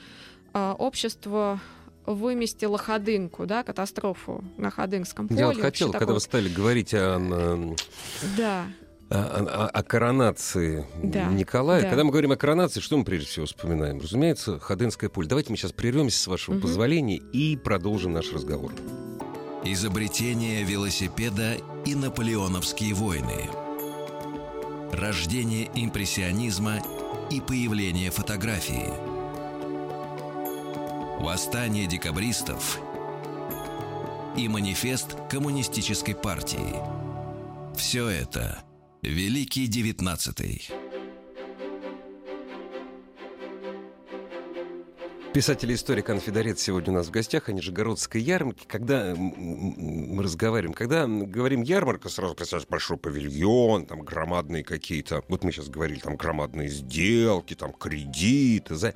а, 0.54 0.76
общество 0.78 1.60
выместило 2.06 2.78
ходынку, 2.78 3.46
да, 3.46 3.64
катастрофу 3.64 4.44
на 4.58 4.70
Ходынском 4.70 5.28
поле. 5.28 5.40
Я 5.40 5.48
вот 5.48 5.62
хотел, 5.62 5.92
когда 5.92 6.14
вы 6.14 6.20
стали 6.20 6.50
говорить 6.50 6.94
о, 6.94 7.76
Да, 8.38 8.66
о- 9.20 9.66
о- 9.66 9.68
о 9.70 9.84
коронации 9.84 10.86
Да, 11.02 11.26
Николая. 11.28 11.82
да. 11.84 11.90
Когда 11.90 12.04
мы 12.04 12.12
говорим 12.12 12.32
о 12.32 12.36
коронации, 12.36 12.80
что 12.80 12.98
мы 12.98 13.04
прежде 13.04 13.28
всего 13.28 13.46
вспоминаем? 13.46 14.00
Разумеется, 14.00 14.60
Ходынское 14.60 15.10
поле. 15.10 15.28
Давайте 15.28 15.52
мы 15.52 15.58
сейчас 15.58 15.72
прервемся, 15.72 16.20
с 16.20 16.28
вашего 16.28 16.56
Мгм. 16.56 16.62
позволения, 16.64 17.18
и 17.18 17.56
продолжим 17.58 18.14
наш 18.14 18.32
разговор. 18.34 18.72
Изобретение 19.64 20.64
велосипеда 20.64 21.56
и 21.86 21.96
наполеоновские 21.96 22.94
войны. 22.94 23.50
Рождение 24.92 25.70
импрессионизма 25.74 26.76
и 27.32 27.40
появление 27.42 28.12
фотографии. 28.12 28.90
Восстание 31.20 31.88
декабристов 31.88 32.80
и 34.36 34.48
манифест 34.50 35.16
коммунистической 35.30 36.16
партии. 36.16 36.76
Все 37.78 38.08
это 38.10 38.60
Великий 39.04 39.68
Девятнадцатый. 39.68 40.66
Писатель 45.34 45.70
и 45.70 45.76
историк 45.76 46.10
Анфидорец 46.10 46.62
сегодня 46.62 46.94
у 46.94 46.96
нас 46.96 47.08
в 47.08 47.12
гостях 47.12 47.50
о 47.50 47.52
Нижегородской 47.52 48.22
ярмарке. 48.22 48.64
Когда 48.66 49.14
мы 49.18 50.24
разговариваем, 50.24 50.74
когда 50.74 51.06
говорим 51.06 51.64
ярмарка, 51.64 52.08
сразу 52.08 52.34
представляешь 52.34 52.70
большой 52.70 52.96
павильон, 52.96 53.88
там 53.88 54.04
громадные 54.04 54.64
какие-то, 54.64 55.22
вот 55.28 55.44
мы 55.44 55.52
сейчас 55.52 55.68
говорили, 55.68 56.00
там 56.00 56.16
громадные 56.16 56.70
сделки, 56.70 57.56
там 57.56 57.74
кредиты. 57.74 58.76
За... 58.76 58.96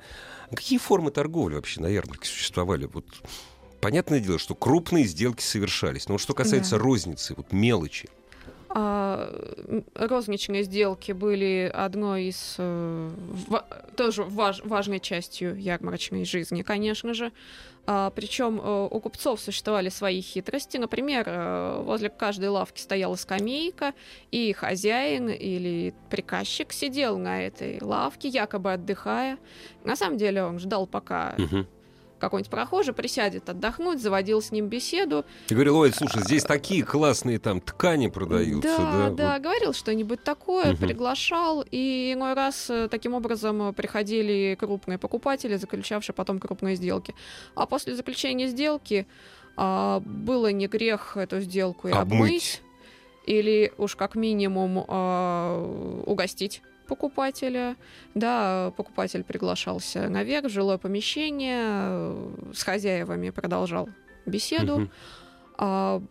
А 0.50 0.56
Какие 0.56 0.78
формы 0.78 1.10
торговли 1.10 1.56
вообще 1.56 1.82
на 1.82 1.88
ярмарке 1.88 2.26
существовали? 2.26 2.86
Вот 2.86 3.04
понятное 3.82 4.20
дело, 4.20 4.38
что 4.38 4.54
крупные 4.54 5.04
сделки 5.04 5.42
совершались, 5.42 6.08
но 6.08 6.14
вот 6.14 6.22
что 6.22 6.32
касается 6.32 6.78
Да. 6.78 6.82
розницы, 6.82 7.34
вот 7.36 7.52
мелочи. 7.52 8.08
А, 8.80 9.28
розничные 9.94 10.62
сделки 10.62 11.10
были 11.10 11.70
одной 11.74 12.26
из 12.26 12.54
э, 12.58 13.10
тоже 13.96 14.22
важ- 14.22 14.64
важной 14.64 15.00
частью 15.00 15.58
ярмарочной 15.60 16.24
жизни, 16.24 16.62
конечно 16.62 17.12
же. 17.12 17.32
причем 18.14 18.60
у 18.60 19.00
купцов 19.00 19.40
существовали 19.40 19.88
свои 19.88 20.20
хитрости. 20.20 20.76
Например, 20.76 21.24
э, 21.26 21.82
возле 21.82 22.08
каждой 22.10 22.50
лавки 22.50 22.80
стояла 22.80 23.16
скамейка, 23.16 23.94
и 24.30 24.52
хозяин 24.52 25.28
или 25.28 25.94
приказчик 26.10 26.72
сидел 26.72 27.18
на 27.18 27.42
этой 27.42 27.78
лавке, 27.80 28.28
якобы 28.28 28.74
отдыхая. 28.74 29.38
На 29.84 29.96
самом 29.96 30.18
деле 30.18 30.44
он 30.44 30.58
ждал, 30.58 30.86
пока 30.86 31.34
Мгм. 31.38 31.66
Какой-нибудь 32.18 32.50
прохожий 32.50 32.92
присядет 32.94 33.48
отдохнуть, 33.48 34.00
заводил 34.02 34.42
с 34.42 34.50
ним 34.52 34.66
беседу, 34.66 35.24
И 35.48 35.54
говорил, 35.54 35.76
ой, 35.78 35.92
слушай, 35.92 36.22
здесь 36.22 36.44
такие 36.44 36.84
классные 36.84 37.38
там 37.38 37.60
ткани 37.60 38.08
продаются. 38.08 38.76
Да, 38.76 39.08
Да, 39.08 39.10
да, 39.10 39.32
вот. 39.34 39.42
говорил 39.42 39.72
что-нибудь 39.72 40.22
такое, 40.24 40.72
Мгм. 40.72 40.76
приглашал, 40.78 41.64
и 41.70 42.12
иной 42.14 42.34
раз 42.34 42.68
э, 42.70 42.88
таким 42.90 43.14
образом 43.14 43.70
э, 43.70 43.72
приходили 43.72 44.56
крупные 44.58 44.98
покупатели, 44.98 45.56
заключавшие 45.56 46.14
потом 46.14 46.38
крупные 46.38 46.76
сделки. 46.76 47.14
А 47.54 47.66
после 47.66 47.94
заключения 47.94 48.48
сделки 48.48 49.06
а, 49.56 50.00
было 50.00 50.52
не 50.52 50.68
грех 50.68 51.16
эту 51.16 51.40
сделку 51.40 51.88
и 51.88 51.92
Обмыть. 51.92 52.20
обмыть. 52.20 52.62
или 53.26 53.72
уж 53.76 53.96
как 53.96 54.14
минимум 54.14 54.84
э, 54.86 56.02
угостить 56.06 56.62
покупателя. 56.88 57.76
Да, 58.14 58.72
покупатель 58.76 59.22
приглашался 59.22 60.08
наверх 60.08 60.46
в 60.46 60.48
жилое 60.48 60.78
помещение, 60.78 61.62
э, 61.62 62.30
с 62.54 62.62
хозяевами 62.64 63.30
продолжал 63.30 63.88
беседу. 64.26 64.90
А, 65.56 66.02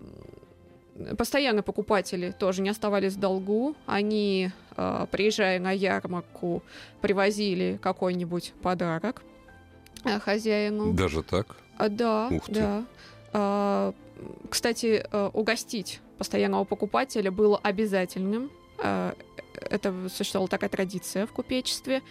постоянно 1.18 1.64
покупатели 1.64 2.34
тоже 2.38 2.62
не 2.62 2.70
оставались 2.70 3.14
в 3.14 3.20
долгу. 3.20 3.76
Они, 3.86 4.52
а, 4.76 5.06
приезжая 5.08 5.60
на 5.60 5.72
ярмарку, 5.72 6.64
привозили 7.02 7.80
какой-нибудь 7.82 8.54
подарок 8.62 9.24
э, 10.06 10.20
хозяину. 10.20 10.94
Даже 10.94 11.24
так? 11.24 11.58
А, 11.78 11.90
да, 11.90 12.28
Ух 12.32 12.46
ты. 12.46 12.54
да. 12.54 12.84
А, 13.34 13.94
кстати, 14.50 15.06
угостить 15.34 16.02
постоянного 16.18 16.64
покупателя 16.64 17.32
было 17.32 17.60
обязательным. 17.62 18.50
А, 18.80 19.16
это 19.56 19.94
существовала 20.10 20.48
такая 20.48 20.70
традиция 20.70 21.26
в 21.26 21.32
купечестве. 21.32 22.02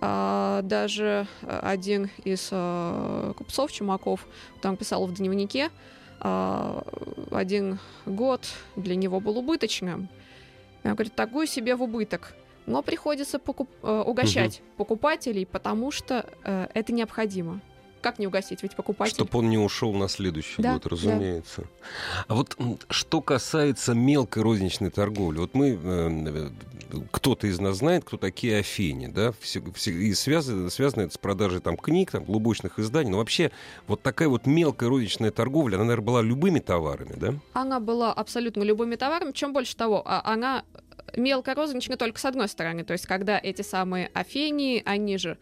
А, 0.00 0.62
даже 0.62 1.26
один 1.42 2.10
из 2.24 2.48
а, 2.52 3.32
купцов 3.34 3.72
Чумаков 3.72 4.26
там 4.60 4.76
писал 4.76 5.06
в 5.06 5.14
дневнике, 5.14 5.70
один 6.18 7.78
год 8.06 8.40
для 8.74 8.96
него 8.96 9.20
был 9.20 9.36
убыточным. 9.36 10.08
Он 10.82 10.94
говорит, 10.94 11.14
такую 11.14 11.46
себе 11.46 11.76
в 11.76 11.82
убыток. 11.82 12.34
Но 12.66 12.82
приходится 12.82 13.38
покуп... 13.38 13.70
Э, 13.82 14.02
угощать 14.04 14.58
угу. 14.60 14.76
покупателей, 14.78 15.46
потому 15.46 15.90
что 15.90 16.28
э, 16.42 16.68
это 16.74 16.92
необходимо. 16.92 17.60
Как 18.06 18.20
не 18.20 18.28
угостить? 18.28 18.62
Ведь 18.62 18.76
покупатель... 18.76 19.14
Чтобы 19.14 19.40
он 19.40 19.50
не 19.50 19.58
ушел 19.58 19.92
на 19.92 20.06
следующий 20.08 20.62
да, 20.62 20.74
год, 20.74 20.86
разумеется. 20.86 21.62
Да. 21.62 22.24
А 22.28 22.34
вот 22.36 22.56
что 22.88 23.20
касается 23.20 23.94
мелкой 23.94 24.44
розничной 24.44 24.90
торговли, 24.90 25.38
вот 25.38 25.54
мы, 25.54 25.76
э, 25.82 26.50
кто-то 27.10 27.48
из 27.48 27.58
нас 27.58 27.78
знает, 27.78 28.04
кто 28.04 28.16
такие 28.16 28.58
Афини, 28.60 29.08
да, 29.08 29.34
и 29.86 30.14
связано, 30.14 30.70
связано 30.70 31.02
это 31.02 31.14
с 31.14 31.18
продажей 31.18 31.60
там 31.60 31.76
книг, 31.76 32.12
там, 32.12 32.22
глубочных 32.22 32.78
изданий, 32.78 33.10
но 33.10 33.16
вообще 33.16 33.50
вот 33.88 34.02
такая 34.02 34.28
вот 34.28 34.46
мелкая 34.46 34.88
розничная 34.88 35.32
торговля, 35.32 35.74
она, 35.74 35.86
наверное, 35.86 36.06
была 36.06 36.22
любыми 36.22 36.60
товарами, 36.60 37.14
да? 37.16 37.34
Она 37.54 37.80
была 37.80 38.12
абсолютно 38.12 38.62
любыми 38.62 38.94
товарами, 38.94 39.32
чем 39.32 39.52
больше 39.52 39.74
того, 39.74 40.04
а 40.06 40.22
она 40.24 40.62
мелкая 41.16 41.54
розничная 41.54 41.96
только 41.96 42.18
с 42.18 42.24
одной 42.24 42.48
стороны, 42.48 42.84
то 42.84 42.92
есть 42.92 43.06
когда 43.06 43.38
эти 43.38 43.62
самые 43.62 44.10
Афении, 44.14 44.82
они 44.84 45.18
же 45.18 45.38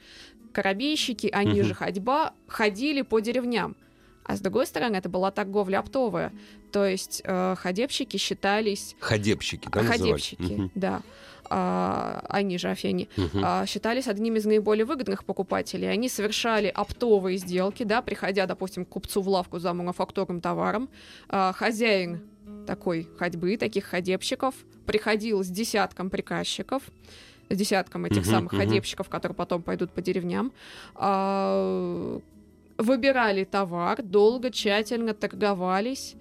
корабейщики, 0.54 1.28
они 1.32 1.60
угу. 1.60 1.68
же 1.68 1.74
ходьба, 1.74 2.32
ходили 2.46 3.02
по 3.02 3.20
деревням. 3.20 3.76
А 4.24 4.36
с 4.36 4.40
другой 4.40 4.66
стороны, 4.66 4.96
это 4.96 5.10
была 5.10 5.30
торговля 5.30 5.80
оптовая. 5.80 6.32
То 6.72 6.86
есть 6.86 7.20
э, 7.24 7.56
ходебщики 7.58 8.16
считались... 8.16 8.96
Ходебщики, 9.00 9.68
да, 9.70 9.82
Ходебщики, 9.82 10.42
угу. 10.42 10.70
да. 10.74 11.02
А, 11.50 12.24
они 12.30 12.56
же 12.56 12.70
Афени, 12.70 13.08
угу. 13.18 13.40
а, 13.42 13.66
считались 13.66 14.08
одними 14.08 14.38
из 14.38 14.46
наиболее 14.46 14.86
выгодных 14.86 15.24
покупателей. 15.24 15.90
Они 15.90 16.08
совершали 16.08 16.68
оптовые 16.68 17.36
сделки, 17.36 17.82
да, 17.82 18.00
приходя, 18.00 18.46
допустим, 18.46 18.86
к 18.86 18.88
купцу 18.88 19.20
в 19.20 19.28
лавку 19.28 19.58
за 19.58 19.74
мануфактурным 19.74 20.40
товаром. 20.40 20.88
А, 21.28 21.52
хозяин 21.52 22.22
такой 22.66 23.08
ходьбы, 23.18 23.56
таких 23.56 23.84
ходебщиков, 23.84 24.54
приходил 24.86 25.42
с 25.42 25.48
десятком 25.48 26.10
приказчиков, 26.10 26.82
с 27.50 27.56
десятком 27.56 28.04
этих 28.04 28.22
uh-huh, 28.22 28.30
самых 28.30 28.52
uh-huh. 28.52 28.58
ходебщиков, 28.58 29.08
которые 29.08 29.36
потом 29.36 29.62
пойдут 29.62 29.90
по 29.90 30.02
деревням, 30.02 30.52
а, 30.94 32.20
выбирали 32.78 33.44
товар, 33.44 34.02
долго, 34.02 34.50
тщательно 34.50 35.14
торговались, 35.14 36.14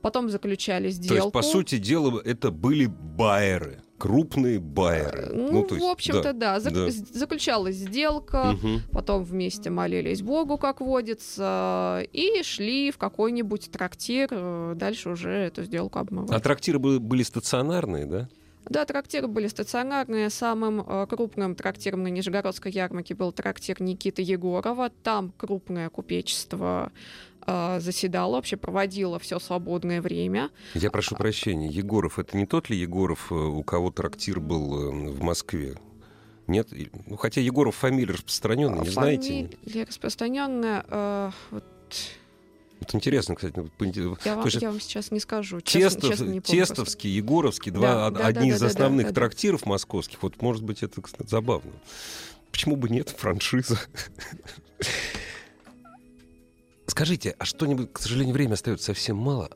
потом 0.00 0.30
заключали 0.30 0.90
сделку. 0.90 1.08
То 1.08 1.14
есть, 1.14 1.32
по 1.32 1.42
сути 1.42 1.78
дела, 1.78 2.20
это 2.24 2.50
были 2.50 2.86
байеры 2.86 3.82
крупные 4.02 4.58
байеры. 4.58 5.28
Ну, 5.32 5.52
ну 5.52 5.60
есть, 5.60 5.80
в 5.80 5.84
общем-то, 5.84 6.32
да. 6.32 6.58
да. 6.58 6.70
Зак- 6.70 6.86
да. 6.86 6.90
Заключалась 6.90 7.76
сделка, 7.76 8.54
угу. 8.54 8.80
потом 8.90 9.22
вместе 9.22 9.70
молились 9.70 10.22
Богу, 10.22 10.58
как 10.58 10.80
водится, 10.80 12.02
и 12.12 12.42
шли 12.42 12.90
в 12.90 12.98
какой-нибудь 12.98 13.70
трактир, 13.70 14.26
э, 14.32 14.72
дальше 14.74 15.10
уже 15.10 15.30
эту 15.30 15.62
сделку 15.62 16.00
обмывать. 16.00 16.32
А 16.32 16.40
трактиры 16.40 16.80
были, 16.80 16.98
были 16.98 17.22
стационарные, 17.22 18.06
да? 18.06 18.28
Да, 18.66 18.84
трактиры 18.84 19.26
были 19.26 19.48
стационарные. 19.48 20.30
Самым 20.30 20.80
э, 20.80 21.06
крупным 21.08 21.54
трактиром 21.54 22.02
на 22.02 22.08
Нижегородской 22.08 22.70
ярмарке 22.70 23.14
был 23.14 23.32
трактир 23.32 23.82
Никиты 23.82 24.22
Егорова. 24.22 24.90
Там 25.02 25.32
крупное 25.36 25.88
купечество 25.90 26.92
э, 27.46 27.80
заседало, 27.80 28.36
вообще 28.36 28.56
проводило 28.56 29.18
все 29.18 29.38
свободное 29.38 30.00
время. 30.00 30.50
Я 30.74 30.90
прошу 30.90 31.16
прощения, 31.16 31.68
Егоров, 31.68 32.18
это 32.18 32.36
не 32.36 32.46
тот 32.46 32.70
ли 32.70 32.76
Егоров, 32.76 33.32
э, 33.32 33.34
у 33.34 33.62
кого 33.62 33.90
трактир 33.90 34.40
был 34.40 34.78
э, 34.78 35.10
в 35.10 35.22
Москве? 35.22 35.76
Нет? 36.46 36.68
Ну, 37.06 37.16
хотя 37.16 37.40
Егоров 37.40 37.76
фамилия 37.76 38.14
распространенная, 38.14 38.80
не 38.80 38.90
фамилия 38.90 38.92
знаете? 38.92 39.56
Фамилия 39.64 39.84
распространенная. 39.84 40.84
Э, 40.88 41.30
вот 41.50 41.64
это 42.82 42.96
интересно, 42.96 43.34
кстати. 43.34 43.54
Я 44.24 44.36
вам, 44.36 44.46
я 44.48 44.70
вам 44.70 44.80
сейчас 44.80 45.10
не 45.10 45.20
скажу. 45.20 45.60
Честно, 45.60 46.00
Тестов, 46.00 46.10
честно 46.10 46.24
не 46.24 46.40
Тестовский, 46.40 47.10
Егоровский, 47.10 47.72
два, 47.72 48.10
да, 48.10 48.26
одни 48.26 48.50
да, 48.50 48.56
из 48.56 48.60
да, 48.60 48.66
основных 48.66 49.06
да, 49.06 49.12
да, 49.12 49.14
трактиров 49.14 49.62
да. 49.62 49.70
московских. 49.70 50.22
Вот, 50.22 50.40
может 50.42 50.62
быть, 50.62 50.82
это, 50.82 51.00
кстати, 51.00 51.28
забавно. 51.28 51.72
Почему 52.50 52.76
бы 52.76 52.88
нет, 52.88 53.08
франшиза? 53.08 53.78
Скажите, 56.86 57.34
а 57.38 57.44
что-нибудь, 57.44 57.92
к 57.92 57.98
сожалению, 57.98 58.34
время 58.34 58.54
остается 58.54 58.86
совсем 58.86 59.16
мало. 59.16 59.50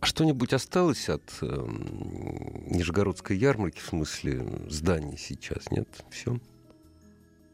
А 0.00 0.06
что-нибудь 0.06 0.52
осталось 0.52 1.08
от 1.08 1.22
э, 1.42 1.46
Нижегородской 2.66 3.36
ярмарки, 3.36 3.78
в 3.78 3.86
смысле 3.86 4.44
зданий 4.68 5.16
сейчас, 5.16 5.70
нет? 5.70 5.88
Все? 6.10 6.40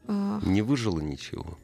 А... 0.06 0.40
Не 0.42 0.62
выжило 0.62 1.00
ничего? 1.00 1.58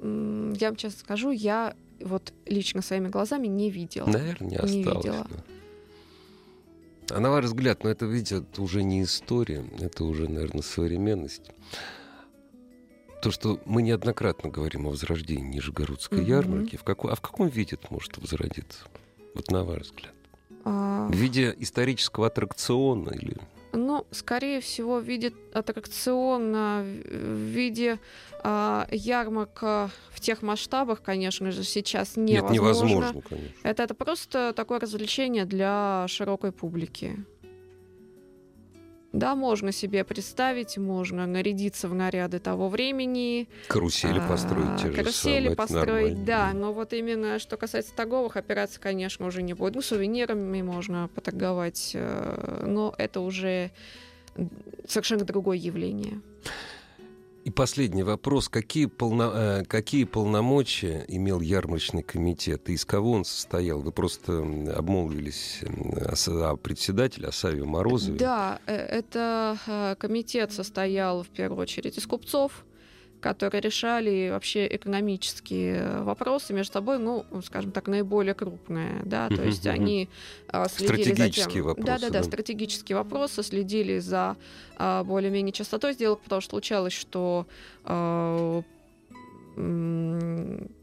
Я 0.00 0.68
вам 0.68 0.76
честно 0.76 1.00
скажу, 1.00 1.30
я 1.30 1.74
вот 2.00 2.32
лично 2.46 2.82
своими 2.82 3.08
глазами 3.08 3.46
не 3.46 3.70
видела. 3.70 4.06
Наверное, 4.06 4.50
не 4.50 4.56
осталось. 4.56 4.74
Не 4.74 4.82
видела. 4.82 5.26
Да. 5.30 7.16
А 7.16 7.20
на 7.20 7.30
ваш 7.30 7.46
взгляд, 7.46 7.84
ну 7.84 7.90
это, 7.90 8.06
видите, 8.06 8.38
это 8.38 8.62
уже 8.62 8.82
не 8.82 9.02
история, 9.02 9.64
это 9.80 10.04
уже, 10.04 10.28
наверное, 10.28 10.62
современность. 10.62 11.50
То, 13.22 13.30
что 13.30 13.60
мы 13.64 13.82
неоднократно 13.82 14.50
говорим 14.50 14.86
о 14.86 14.90
возрождении 14.90 15.54
Нижегородской 15.54 16.20
mm-hmm. 16.20 16.28
ярмарки, 16.28 16.76
в 16.76 16.84
какой, 16.84 17.12
а 17.12 17.14
в 17.16 17.20
каком 17.20 17.48
виде 17.48 17.76
это 17.76 17.86
может 17.90 18.16
возродиться? 18.18 18.84
Вот 19.34 19.50
на 19.50 19.64
ваш 19.64 19.82
взгляд. 19.82 20.14
А... 20.64 21.08
В 21.08 21.14
виде 21.14 21.54
исторического 21.58 22.26
аттракциона 22.26 23.10
или 23.10 23.36
ну, 23.72 24.06
скорее 24.10 24.60
всего, 24.60 24.98
в 24.98 25.04
виде 25.04 25.32
аттракциона, 25.52 26.82
в 26.84 27.36
виде 27.52 27.98
э, 28.42 28.84
ярмарка 28.90 29.90
в 30.10 30.20
тех 30.20 30.42
масштабах, 30.42 31.02
конечно 31.02 31.50
же, 31.50 31.64
сейчас 31.64 32.16
невозможно. 32.16 32.42
Нет, 32.42 32.50
невозможно, 32.50 33.22
конечно. 33.22 33.54
Это, 33.62 33.82
это 33.82 33.94
просто 33.94 34.52
такое 34.54 34.80
развлечение 34.80 35.44
для 35.44 36.06
широкой 36.08 36.52
публики. 36.52 37.24
Да, 39.12 39.34
можно 39.34 39.72
себе 39.72 40.04
представить, 40.04 40.76
можно 40.76 41.26
нарядиться 41.26 41.88
в 41.88 41.94
наряды 41.94 42.40
того 42.40 42.68
времени. 42.68 43.48
Карусели 43.66 44.18
а, 44.18 44.28
построить 44.28 44.82
те 44.82 44.90
Карусели 44.90 45.44
самые, 45.44 45.56
построить, 45.56 46.24
да. 46.24 46.52
Но 46.52 46.74
вот 46.74 46.92
именно 46.92 47.38
что 47.38 47.56
касается 47.56 47.94
торговых 47.94 48.36
операций, 48.36 48.80
конечно, 48.80 49.26
уже 49.26 49.42
не 49.42 49.54
будет. 49.54 49.76
Ну, 49.76 49.82
сувенирами 49.82 50.60
можно 50.60 51.08
поторговать, 51.14 51.92
э, 51.94 52.64
но 52.66 52.94
это 52.98 53.20
уже 53.20 53.70
совершенно 54.86 55.24
другое 55.24 55.56
явление. 55.56 56.20
И 57.48 57.50
последний 57.50 58.02
вопрос. 58.02 58.50
Какие, 58.50 58.84
полно, 58.84 59.32
э, 59.34 59.64
какие 59.64 60.04
полномочия 60.04 61.06
имел 61.08 61.40
ярмарочный 61.40 62.02
комитет? 62.02 62.68
И 62.68 62.74
из 62.74 62.84
кого 62.84 63.12
он 63.12 63.24
состоял? 63.24 63.80
Вы 63.80 63.90
просто 63.90 64.40
обмолвились 64.76 65.62
о, 66.26 66.56
председателе, 66.56 67.28
о 67.28 67.32
Саве 67.32 67.64
Морозове. 67.64 68.18
Да, 68.18 68.58
э, 68.66 68.76
это 68.76 69.56
э, 69.66 69.94
комитет 69.98 70.52
состоял 70.52 71.22
в 71.22 71.28
первую 71.28 71.62
очередь 71.62 71.96
из 71.96 72.06
купцов, 72.06 72.66
которые 73.20 73.60
решали 73.60 74.30
вообще 74.30 74.66
экономические 74.66 76.02
вопросы 76.02 76.52
между 76.52 76.74
собой, 76.74 76.98
ну, 76.98 77.24
скажем 77.44 77.72
так, 77.72 77.88
наиболее 77.88 78.34
крупные, 78.34 79.02
да, 79.04 79.28
то 79.28 79.42
есть 79.42 79.66
они 79.66 80.08
а, 80.48 80.68
следили 80.68 81.14
за 81.14 81.30
тем... 81.30 81.64
вопросы. 81.64 81.86
Да, 81.86 81.98
да, 81.98 82.10
да, 82.10 82.22
стратегические 82.22 82.96
вопросы, 82.96 83.42
следили 83.42 83.98
за 83.98 84.36
а, 84.76 85.04
более-менее 85.04 85.52
частотой 85.52 85.94
сделок, 85.94 86.20
потому 86.20 86.40
что 86.40 86.50
случалось, 86.50 86.92
что 86.92 87.46
а, 87.84 88.62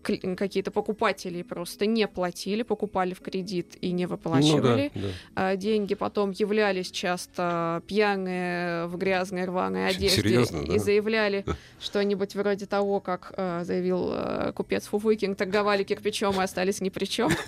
какие-то 0.04 0.72
покупатели 0.72 1.42
просто 1.42 1.86
не 1.86 2.08
платили, 2.08 2.64
покупали 2.64 3.14
в 3.14 3.22
кредит 3.22 3.78
и 3.82 3.92
не 3.92 4.06
выплачивали 4.06 4.92
ну, 4.94 5.02
да, 5.02 5.10
да. 5.36 5.56
деньги, 5.56 5.96
потом 5.96 6.32
являлись 6.32 6.92
часто 6.92 7.82
пьяные 7.88 8.88
в 8.88 8.98
грязной 8.98 9.46
рваной 9.46 9.88
одежде 9.90 10.22
Серьезно, 10.22 10.62
и 10.62 10.78
да? 10.78 10.80
заявляли 10.80 11.46
что-нибудь 11.80 12.36
вроде 12.36 12.66
того, 12.66 13.00
как 13.00 13.34
э, 13.38 13.64
заявил 13.64 14.12
э, 14.14 14.52
купец 14.54 14.88
Фуфыкин, 14.88 15.36
торговали 15.36 15.84
кирпичом 15.84 16.40
и 16.40 16.44
остались 16.44 16.82
ни 16.82 16.90
при 16.90 17.06
чем. 17.06 17.32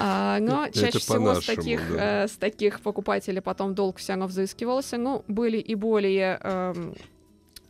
А, 0.00 0.40
но 0.40 0.66
Это 0.66 0.80
чаще 0.80 0.98
всего 0.98 1.34
с 1.34 1.46
таких, 1.46 1.80
да. 1.94 2.24
э, 2.24 2.28
с 2.28 2.32
таких 2.32 2.80
покупателей 2.80 3.40
потом 3.40 3.76
долг 3.76 3.98
все 3.98 4.12
равно 4.12 4.26
взыскивался. 4.26 4.98
Ну, 4.98 5.24
были 5.28 5.56
и 5.56 5.76
более, 5.76 6.38
эм, 6.42 6.94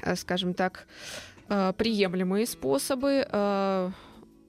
э, 0.01 0.17
скажем 0.17 0.55
так, 0.55 0.87
э, 0.87 1.34
приемлемые 1.47 2.47
способы 2.47 3.27
э, 3.31 3.91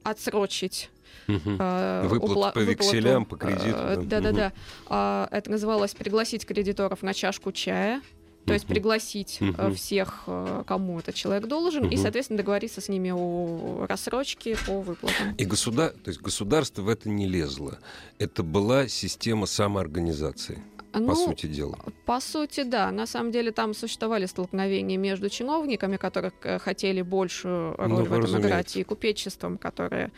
отсрочить 0.04 0.90
Угу. 1.28 1.56
Э, 1.60 2.08
Выплат 2.08 2.38
упла- 2.38 2.54
по 2.54 2.60
векселям, 2.60 3.24
выплату, 3.24 3.26
по 3.26 3.38
кредиту. 3.38 4.08
Да-да-да. 4.08 4.48
Угу. 4.48 4.96
Э, 4.96 5.28
это 5.32 5.52
называлось 5.52 5.96
пригласить 5.96 6.46
кредиторов 6.46 7.02
на 7.02 7.14
чашку 7.14 7.52
чая. 7.52 8.02
То 8.46 8.54
есть 8.54 8.68
пригласить 8.68 9.40
uh-huh. 9.42 9.74
всех, 9.74 10.26
э, 10.28 10.64
кому 10.68 11.00
этот 11.00 11.16
человек 11.16 11.48
должен, 11.48 11.86
uh-huh. 11.86 11.94
и, 11.96 11.98
соответственно, 11.98 12.38
договориться 12.38 12.80
с 12.80 12.90
ними 12.90 13.12
о 13.12 13.88
рассрочке 13.90 14.56
по 14.68 14.82
выплатам. 14.82 15.34
И 15.36 15.46
государ... 15.46 15.90
то 15.90 16.10
есть 16.10 16.22
государство 16.22 16.84
в 16.84 16.90
это 16.90 17.10
не 17.10 17.28
лезло. 17.28 17.80
Это 18.20 18.44
была 18.44 18.88
система 18.88 19.48
самоорганизации. 19.48 20.62
Ну, 21.00 21.08
по 21.08 21.16
сути 21.16 21.48
дела. 21.48 21.78
По 22.06 22.20
сути, 22.20 22.64
да. 22.64 22.92
На 22.92 23.06
самом 23.06 23.32
деле 23.32 23.52
там 23.52 23.74
существовали 23.74 24.26
столкновения 24.26 24.98
между 24.98 25.30
чиновниками, 25.30 25.98
которые 25.98 26.32
э, 26.44 26.60
хотели 26.60 27.02
большую 27.02 27.76
роль 27.78 27.90
ну, 27.90 27.96
в 27.98 28.04
этом 28.06 28.22
разумеется. 28.22 28.48
играть, 28.48 28.78
и 28.78 28.84
купечеством, 28.84 29.58
которые 29.58 30.12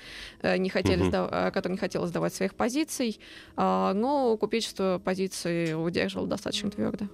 не 0.43 0.69
хотели, 0.69 1.01
угу. 1.01 1.09
сдав... 1.09 1.53
которые 1.53 1.73
не 1.73 1.79
хотело 1.79 2.07
сдавать 2.07 2.33
своих 2.33 2.55
позиций. 2.55 3.19
А, 3.55 3.93
но 3.93 4.37
купечество 4.37 5.01
позиции 5.03 5.73
удерживало 5.73 6.27
достаточно 6.27 6.69
твердо. 6.69 7.07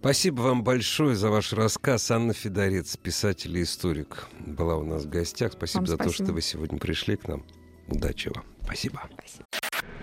Спасибо 0.00 0.40
вам 0.40 0.64
большое 0.64 1.14
за 1.14 1.30
ваш 1.30 1.52
рассказ. 1.52 2.10
Анна 2.10 2.32
Федорец, 2.32 2.96
писатель 2.96 3.56
и 3.56 3.62
историк, 3.62 4.26
была 4.40 4.76
у 4.76 4.82
нас 4.82 5.04
в 5.04 5.08
гостях. 5.08 5.52
Спасибо 5.52 5.78
вам 5.78 5.86
за 5.86 5.94
спасибо. 5.94 6.16
то, 6.16 6.24
что 6.24 6.32
вы 6.32 6.42
сегодня 6.42 6.78
пришли 6.78 7.16
к 7.16 7.28
нам. 7.28 7.44
Удачи 7.86 8.28
вам. 8.34 8.44
Спасибо. 8.64 9.08
спасибо. 9.16 9.44